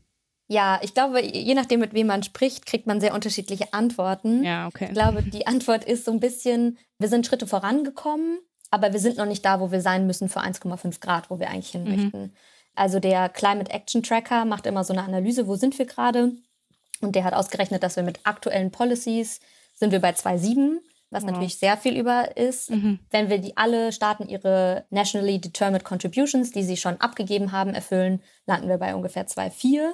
[0.49, 4.43] Ja, ich glaube, je nachdem, mit wem man spricht, kriegt man sehr unterschiedliche Antworten.
[4.45, 4.87] Ja, okay.
[4.87, 8.39] Ich glaube, die Antwort ist so ein bisschen, wir sind Schritte vorangekommen,
[8.71, 11.51] aber wir sind noch nicht da, wo wir sein müssen für 1,5 Grad, wo wir
[11.51, 11.91] eigentlich hin Mhm.
[12.03, 12.33] möchten.
[12.75, 16.33] Also der Climate Action Tracker macht immer so eine Analyse, wo sind wir gerade?
[17.01, 19.41] Und der hat ausgerechnet, dass wir mit aktuellen Policies
[19.75, 20.81] sind wir bei 2,7,
[21.11, 21.31] was Wow.
[21.33, 22.71] natürlich sehr viel über ist.
[22.71, 23.01] Mhm.
[23.11, 28.23] Wenn wir die alle Staaten ihre nationally determined contributions, die sie schon abgegeben haben, erfüllen,
[28.47, 29.93] landen wir bei ungefähr 2,4.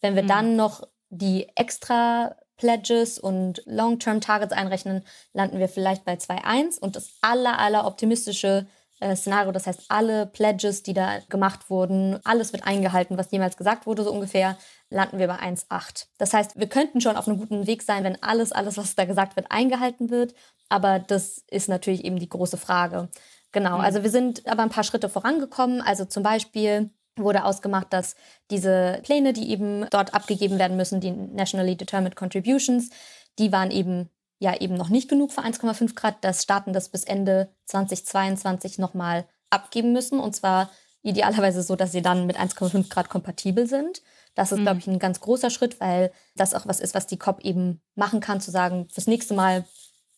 [0.00, 0.28] Wenn wir Mhm.
[0.28, 6.96] dann noch die extra Pledges und Long-Term Targets einrechnen, landen wir vielleicht bei 2,1 und
[6.96, 8.66] das aller, aller optimistische
[9.00, 13.58] äh, Szenario, das heißt alle Pledges, die da gemacht wurden, alles wird eingehalten, was jemals
[13.58, 14.56] gesagt wurde, so ungefähr,
[14.88, 16.08] landen wir bei 1,8.
[16.16, 19.04] Das heißt, wir könnten schon auf einem guten Weg sein, wenn alles, alles, was da
[19.04, 20.34] gesagt wird, eingehalten wird,
[20.70, 23.10] aber das ist natürlich eben die große Frage.
[23.52, 23.84] Genau, Mhm.
[23.84, 28.14] also wir sind aber ein paar Schritte vorangekommen, also zum Beispiel wurde ausgemacht, dass
[28.50, 32.90] diese Pläne, die eben dort abgegeben werden müssen, die Nationally Determined Contributions,
[33.38, 37.04] die waren eben ja eben noch nicht genug für 1,5 Grad, dass Staaten das bis
[37.04, 40.20] Ende 2022 nochmal abgeben müssen.
[40.20, 40.70] Und zwar
[41.02, 44.02] idealerweise so, dass sie dann mit 1,5 Grad kompatibel sind.
[44.34, 44.62] Das ist, Mhm.
[44.62, 47.80] glaube ich, ein ganz großer Schritt, weil das auch was ist, was die COP eben
[47.94, 49.64] machen kann, zu sagen, fürs nächste Mal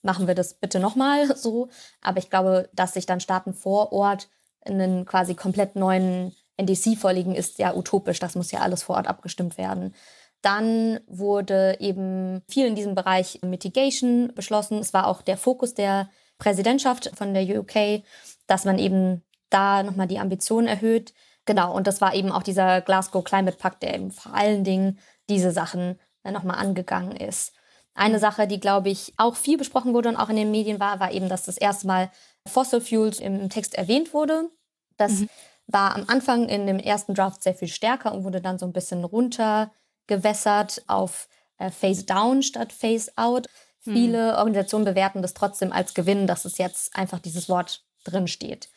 [0.02, 1.68] machen wir das bitte nochmal so.
[2.00, 4.28] Aber ich glaube, dass sich dann Staaten vor Ort
[4.64, 8.18] einen quasi komplett neuen NDC vorlegen, ist ja utopisch.
[8.18, 9.94] Das muss ja alles vor Ort abgestimmt werden.
[10.42, 14.78] Dann wurde eben viel in diesem Bereich Mitigation beschlossen.
[14.78, 18.02] Es war auch der Fokus der Präsidentschaft von der UK,
[18.46, 21.12] dass man eben da nochmal die Ambitionen erhöht.
[21.44, 24.98] Genau, und das war eben auch dieser Glasgow Climate Pact, der eben vor allen Dingen
[25.28, 27.52] diese Sachen nochmal angegangen ist.
[27.94, 31.00] Eine Sache, die, glaube ich, auch viel besprochen wurde und auch in den Medien war,
[31.00, 32.10] war eben, dass das erste Mal
[32.46, 34.50] Fossil Fuels im Text erwähnt wurde.
[34.98, 35.28] Das Mhm.
[35.68, 38.72] War am Anfang in dem ersten Draft sehr viel stärker und wurde dann so ein
[38.72, 43.46] bisschen runtergewässert auf äh, Phase Down statt Phase Out.
[43.84, 43.92] Mhm.
[43.92, 48.70] Viele Organisationen bewerten das trotzdem als Gewinn, dass es jetzt einfach dieses Wort drin steht.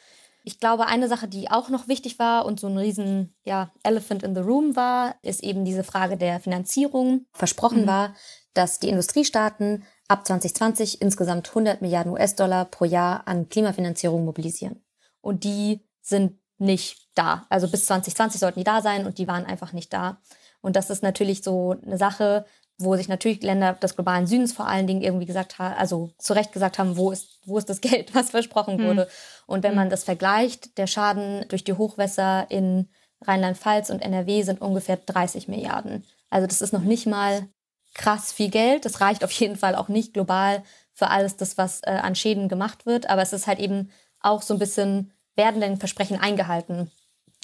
[0.43, 4.23] Ich glaube, eine Sache, die auch noch wichtig war und so ein riesen ja, Elephant
[4.23, 7.25] in the Room war, ist eben diese Frage der Finanzierung.
[7.31, 7.87] Versprochen Mhm.
[7.87, 8.15] war,
[8.53, 14.83] dass die Industriestaaten ab 2020 insgesamt 100 Milliarden US-Dollar pro Jahr an Klimafinanzierung mobilisieren.
[15.21, 17.45] Und die sind nicht da.
[17.49, 20.17] Also bis 2020 sollten die da sein und die waren einfach nicht da.
[20.61, 22.45] Und das ist natürlich so eine Sache,
[22.77, 26.33] wo sich natürlich Länder des globalen Südens vor allen Dingen irgendwie gesagt haben, also zu
[26.33, 28.85] Recht gesagt haben, wo ist, wo ist das Geld, was versprochen Hm.
[28.87, 29.07] wurde.
[29.45, 29.77] Und wenn Hm.
[29.77, 32.89] man das vergleicht, der Schaden durch die Hochwässer in
[33.23, 36.05] Rheinland-Pfalz und NRW sind ungefähr 30 Milliarden.
[36.29, 37.47] Also das ist noch nicht mal
[37.93, 38.85] krass viel Geld.
[38.85, 42.49] Das reicht auf jeden Fall auch nicht global für alles das, was äh, an Schäden
[42.49, 43.09] gemacht wird.
[43.09, 43.91] Aber es ist halt eben
[44.21, 46.91] auch so ein bisschen, werden denn Versprechen eingehalten?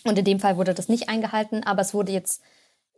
[0.03, 2.41] Und in dem Fall wurde das nicht eingehalten, aber es wurde jetzt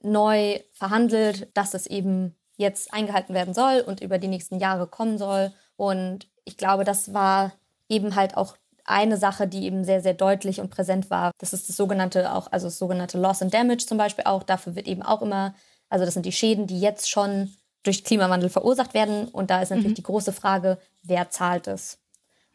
[0.02, 5.18] neu verhandelt, dass es eben jetzt eingehalten werden soll und über die nächsten Jahre kommen
[5.18, 5.52] soll.
[5.78, 7.54] Und ich glaube, das war
[7.88, 11.32] eben halt auch eine Sache, die eben sehr, sehr deutlich und präsent war.
[11.38, 14.44] Das ist das sogenannte auch, also das sogenannte Loss and Damage zum Beispiel auch.
[14.44, 15.54] Dafür wird eben auch immer,
[15.90, 19.28] also das sind die Schäden, die jetzt schon durch Klimawandel verursacht werden.
[19.30, 19.96] Und da ist natürlich Mhm.
[19.96, 22.00] die große Frage, wer zahlt es?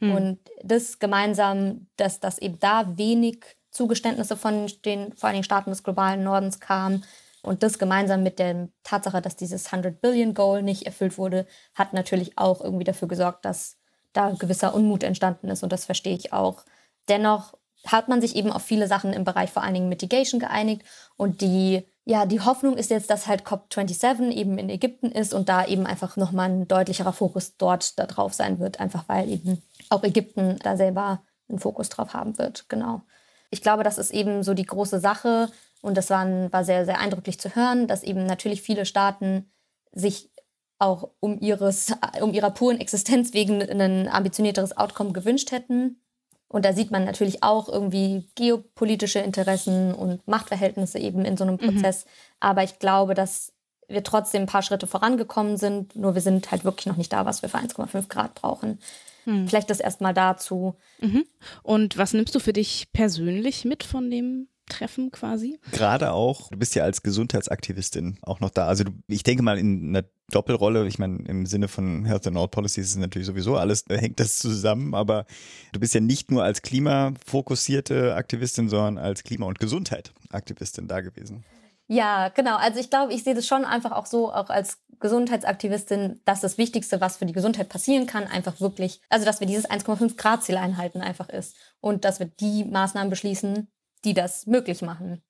[0.00, 0.14] Hm.
[0.14, 5.70] Und das gemeinsam, dass, dass eben da wenig Zugeständnisse von den vor allen Dingen Staaten
[5.70, 7.04] des globalen Nordens kamen
[7.42, 11.92] und das gemeinsam mit der Tatsache, dass dieses 100 Billion Goal nicht erfüllt wurde, hat
[11.92, 13.76] natürlich auch irgendwie dafür gesorgt, dass
[14.12, 16.64] da gewisser Unmut entstanden ist und das verstehe ich auch.
[17.08, 17.54] Dennoch
[17.86, 20.84] hat man sich eben auf viele Sachen im Bereich vor allen Dingen Mitigation geeinigt
[21.16, 25.48] und die ja, die Hoffnung ist jetzt, dass halt COP27 eben in Ägypten ist und
[25.48, 29.62] da eben einfach nochmal ein deutlicherer Fokus dort da drauf sein wird, einfach weil eben
[29.88, 33.02] auch Ägypten da selber einen Fokus drauf haben wird, genau.
[33.50, 35.48] Ich glaube, das ist eben so die große Sache
[35.80, 39.50] und das war, war sehr, sehr eindrücklich zu hören, dass eben natürlich viele Staaten
[39.92, 40.30] sich
[40.78, 46.03] auch um, ihres, um ihrer puren Existenz wegen ein ambitionierteres Outcome gewünscht hätten.
[46.48, 51.54] Und da sieht man natürlich auch irgendwie geopolitische Interessen und Machtverhältnisse eben in so einem
[51.54, 51.58] Mhm.
[51.74, 52.04] Prozess.
[52.40, 53.52] Aber ich glaube, dass
[53.88, 55.96] wir trotzdem ein paar Schritte vorangekommen sind.
[55.96, 58.78] Nur wir sind halt wirklich noch nicht da, was wir für 1,5 Grad brauchen.
[59.24, 59.48] Hm.
[59.48, 60.76] Vielleicht das erstmal dazu.
[61.00, 61.24] Mhm.
[61.62, 65.58] Und was nimmst du für dich persönlich mit von dem Treffen quasi?
[65.72, 68.66] Gerade auch, du bist ja als Gesundheitsaktivistin auch noch da.
[68.66, 72.36] Also du, ich denke mal in einer Doppelrolle, ich meine im Sinne von Health and
[72.36, 75.26] All Policies ist natürlich sowieso alles, da hängt das zusammen, aber
[75.72, 81.44] du bist ja nicht nur als klimafokussierte Aktivistin, sondern als Klima- und Gesundheit-Aktivistin da gewesen.
[81.86, 82.56] Ja, genau.
[82.56, 86.56] Also ich glaube, ich sehe das schon einfach auch so, auch als Gesundheitsaktivistin, dass das
[86.56, 90.42] Wichtigste, was für die Gesundheit passieren kann, einfach wirklich, also dass wir dieses 1,5 Grad
[90.42, 93.68] Ziel einhalten einfach ist und dass wir die Maßnahmen beschließen,
[94.04, 95.22] die das möglich machen.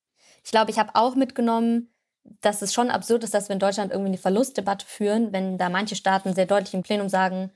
[0.45, 1.94] Ich glaube, ich habe auch mitgenommen,
[2.41, 5.69] dass es schon absurd ist, dass wir in Deutschland irgendwie eine Verlustdebatte führen, wenn da
[5.69, 7.51] manche Staaten sehr deutlich im Plenum sagen,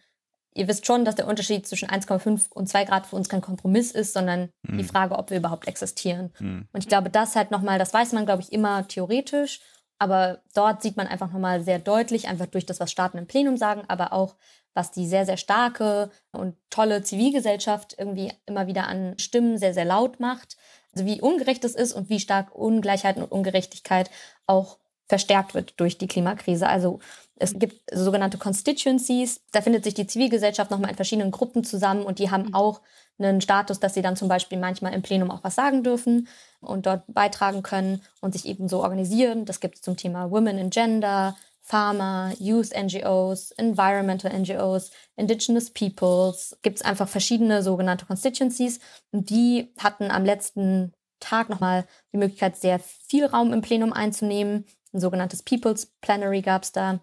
[0.55, 3.93] ihr wisst schon, dass der Unterschied zwischen 1,5 und 2 Grad für uns kein Kompromiss
[3.93, 4.89] ist, sondern die Hm.
[4.89, 6.33] Frage, ob wir überhaupt existieren.
[6.39, 6.69] Hm.
[6.73, 9.61] Und ich glaube, das halt nochmal, das weiß man, glaube ich, immer theoretisch,
[9.99, 13.57] aber dort sieht man einfach nochmal sehr deutlich, einfach durch das, was Staaten im Plenum
[13.57, 14.37] sagen, aber auch,
[14.75, 19.85] was die sehr, sehr starke und tolle Zivilgesellschaft irgendwie immer wieder an Stimmen sehr, sehr
[19.85, 20.57] laut macht.
[20.95, 24.11] Also wie ungerecht es ist und wie stark Ungleichheit und Ungerechtigkeit
[24.47, 24.79] auch
[25.09, 26.69] verstärkt wird durch die Klimakrise.
[26.69, 27.01] Also
[27.37, 32.19] es gibt sogenannte Constituencies, da findet sich die Zivilgesellschaft nochmal in verschiedenen Gruppen zusammen und
[32.19, 32.55] die haben mhm.
[32.55, 32.81] auch
[33.19, 36.29] einen Status, dass sie dann zum Beispiel manchmal im Plenum auch was sagen dürfen
[36.61, 39.45] und dort beitragen können und sich eben so organisieren.
[39.45, 41.37] Das gibt es zum Thema Women in Gender,
[41.69, 46.57] Pharma, Youth NGOs, Environmental NGOs, Indigenous Peoples.
[46.63, 48.81] Gibt es einfach verschiedene sogenannte Constituencies
[49.13, 54.65] und die hatten am letzten Tag nochmal die Möglichkeit, sehr viel Raum im Plenum einzunehmen.
[54.95, 57.01] Ein sogenanntes People's Plenary gab es da.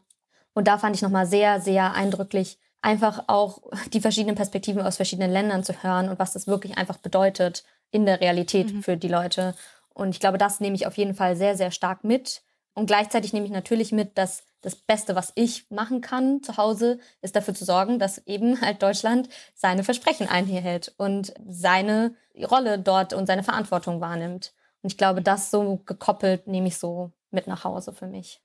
[0.55, 3.61] Und da fand ich nochmal sehr, sehr eindrücklich, einfach auch
[3.93, 8.07] die verschiedenen Perspektiven aus verschiedenen Ländern zu hören und was das wirklich einfach bedeutet in
[8.07, 8.81] der Realität mhm.
[8.81, 9.53] für die Leute.
[9.93, 12.41] Und ich glaube, das nehme ich auf jeden Fall sehr, sehr stark mit.
[12.73, 16.97] Und gleichzeitig nehme ich natürlich mit, dass das Beste, was ich machen kann zu Hause,
[17.21, 23.13] ist dafür zu sorgen, dass eben halt Deutschland seine Versprechen einhält und seine Rolle dort
[23.13, 24.53] und seine Verantwortung wahrnimmt.
[24.81, 28.41] Und ich glaube, das so gekoppelt nehme ich so mit nach Hause für mich.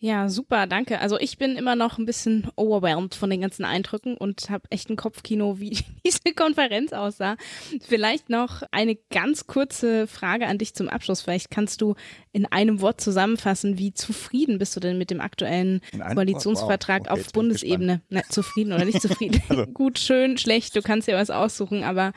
[0.00, 1.00] Ja, super, danke.
[1.00, 4.90] Also ich bin immer noch ein bisschen overwhelmed von den ganzen Eindrücken und habe echt
[4.90, 5.76] ein Kopfkino, wie
[6.06, 7.36] diese Konferenz aussah.
[7.80, 11.22] Vielleicht noch eine ganz kurze Frage an dich zum Abschluss.
[11.22, 11.96] Vielleicht kannst du
[12.30, 15.80] in einem Wort zusammenfassen, wie zufrieden bist du denn mit dem aktuellen
[16.14, 17.12] Koalitionsvertrag wow.
[17.12, 18.02] okay, auf Bundesebene?
[18.08, 19.42] Na, zufrieden oder nicht zufrieden?
[19.48, 19.66] also.
[19.66, 22.12] Gut, schön, schlecht, du kannst dir was aussuchen, aber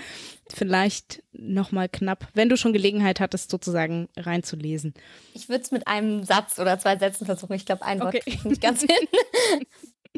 [0.53, 4.93] vielleicht nochmal knapp, wenn du schon Gelegenheit hattest, sozusagen reinzulesen.
[5.33, 7.53] Ich würde es mit einem Satz oder zwei Sätzen versuchen.
[7.53, 8.39] Ich glaube, ein Wort okay.
[8.43, 8.89] nicht ganz hin.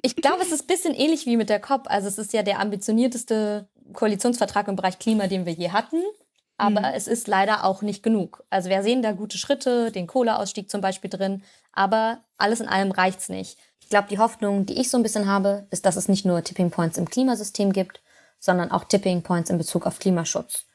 [0.02, 1.84] Ich glaube, es ist ein bisschen ähnlich wie mit der COP.
[1.86, 6.02] Also es ist ja der ambitionierteste Koalitionsvertrag im Bereich Klima, den wir je hatten.
[6.58, 6.96] Aber mhm.
[6.96, 8.44] es ist leider auch nicht genug.
[8.50, 11.44] Also wir sehen da gute Schritte, den Kohleausstieg zum Beispiel drin.
[11.72, 13.58] Aber alles in allem reicht es nicht.
[13.80, 16.44] Ich glaube, die Hoffnung, die ich so ein bisschen habe, ist, dass es nicht nur
[16.44, 18.02] Tipping Points im Klimasystem gibt,
[18.44, 20.66] sondern auch Tipping Points in Bezug auf Klimaschutz.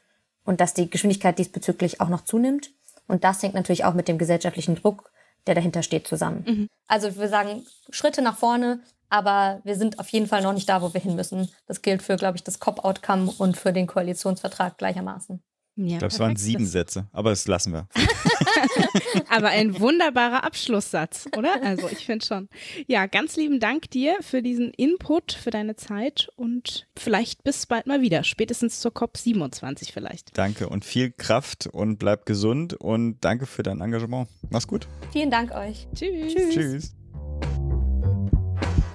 [0.42, 2.70] Und dass die Geschwindigkeit diesbezüglich auch noch zunimmt.
[3.06, 5.10] Und das hängt natürlich auch mit dem gesellschaftlichen Druck,
[5.46, 6.44] der dahinter steht, zusammen.
[6.46, 6.68] Mhm.
[6.86, 10.80] Also wir sagen Schritte nach vorne, aber wir sind auf jeden Fall noch nicht da,
[10.80, 11.50] wo wir hin müssen.
[11.66, 15.42] Das gilt für, glaube ich, das COP-Outcome und für den Koalitionsvertrag gleichermaßen.
[15.86, 17.88] Ja, ich glaube, es waren sieben Sätze, aber das lassen wir.
[19.28, 21.62] aber ein wunderbarer Abschlusssatz, oder?
[21.62, 22.48] Also ich finde schon.
[22.86, 27.86] Ja, ganz lieben Dank dir für diesen Input, für deine Zeit und vielleicht bis bald
[27.86, 30.36] mal wieder, spätestens zur COP 27 vielleicht.
[30.36, 34.28] Danke und viel Kraft und bleib gesund und danke für dein Engagement.
[34.50, 34.88] Mach's gut.
[35.12, 35.86] Vielen Dank euch.
[35.94, 36.34] Tschüss.
[36.34, 36.54] Tschüss.
[36.54, 36.97] Tschüss.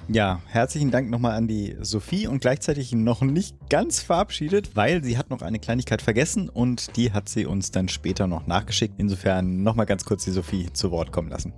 [0.08, 5.16] Ja, herzlichen Dank nochmal an die Sophie und gleichzeitig noch nicht ganz verabschiedet, weil sie
[5.16, 8.96] hat noch eine Kleinigkeit vergessen und die hat sie uns dann später noch nachgeschickt.
[8.98, 11.54] Insofern nochmal ganz kurz die Sophie zu Wort kommen lassen.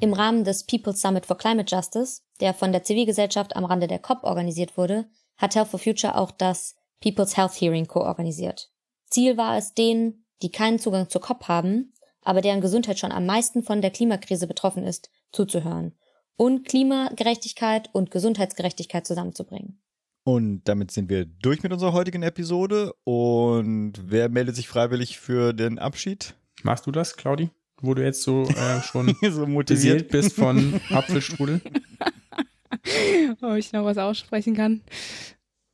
[0.00, 3.98] Im Rahmen des People's Summit for Climate Justice, der von der Zivilgesellschaft am Rande der
[3.98, 5.06] COP organisiert wurde,
[5.38, 8.70] hat Health for Future auch das People's Health Hearing koorganisiert.
[9.08, 13.24] Ziel war es, denen, die keinen Zugang zur COP haben, aber deren Gesundheit schon am
[13.24, 15.94] meisten von der Klimakrise betroffen ist, zuzuhören
[16.36, 19.80] und Klimagerechtigkeit und Gesundheitsgerechtigkeit zusammenzubringen.
[20.24, 22.92] Und damit sind wir durch mit unserer heutigen Episode.
[23.04, 26.34] Und wer meldet sich freiwillig für den Abschied?
[26.64, 27.50] Machst du das, Claudi?
[27.80, 31.60] Wo du jetzt so äh, schon so motiviert bist von Apfelstrudel?
[33.40, 34.82] Ob ich noch was aussprechen kann.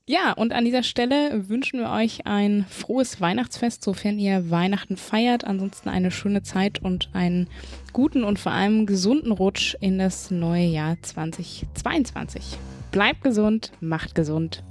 [0.06, 5.44] Ja, und an dieser Stelle wünschen wir euch ein frohes Weihnachtsfest, sofern ihr Weihnachten feiert.
[5.44, 7.48] Ansonsten eine schöne Zeit und einen
[7.92, 12.58] guten und vor allem gesunden Rutsch in das neue Jahr 2022.
[12.90, 14.62] Bleibt gesund, macht gesund.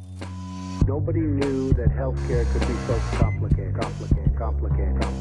[0.87, 5.20] Nobody knew that healthcare could be so complicated, complicated, complicated.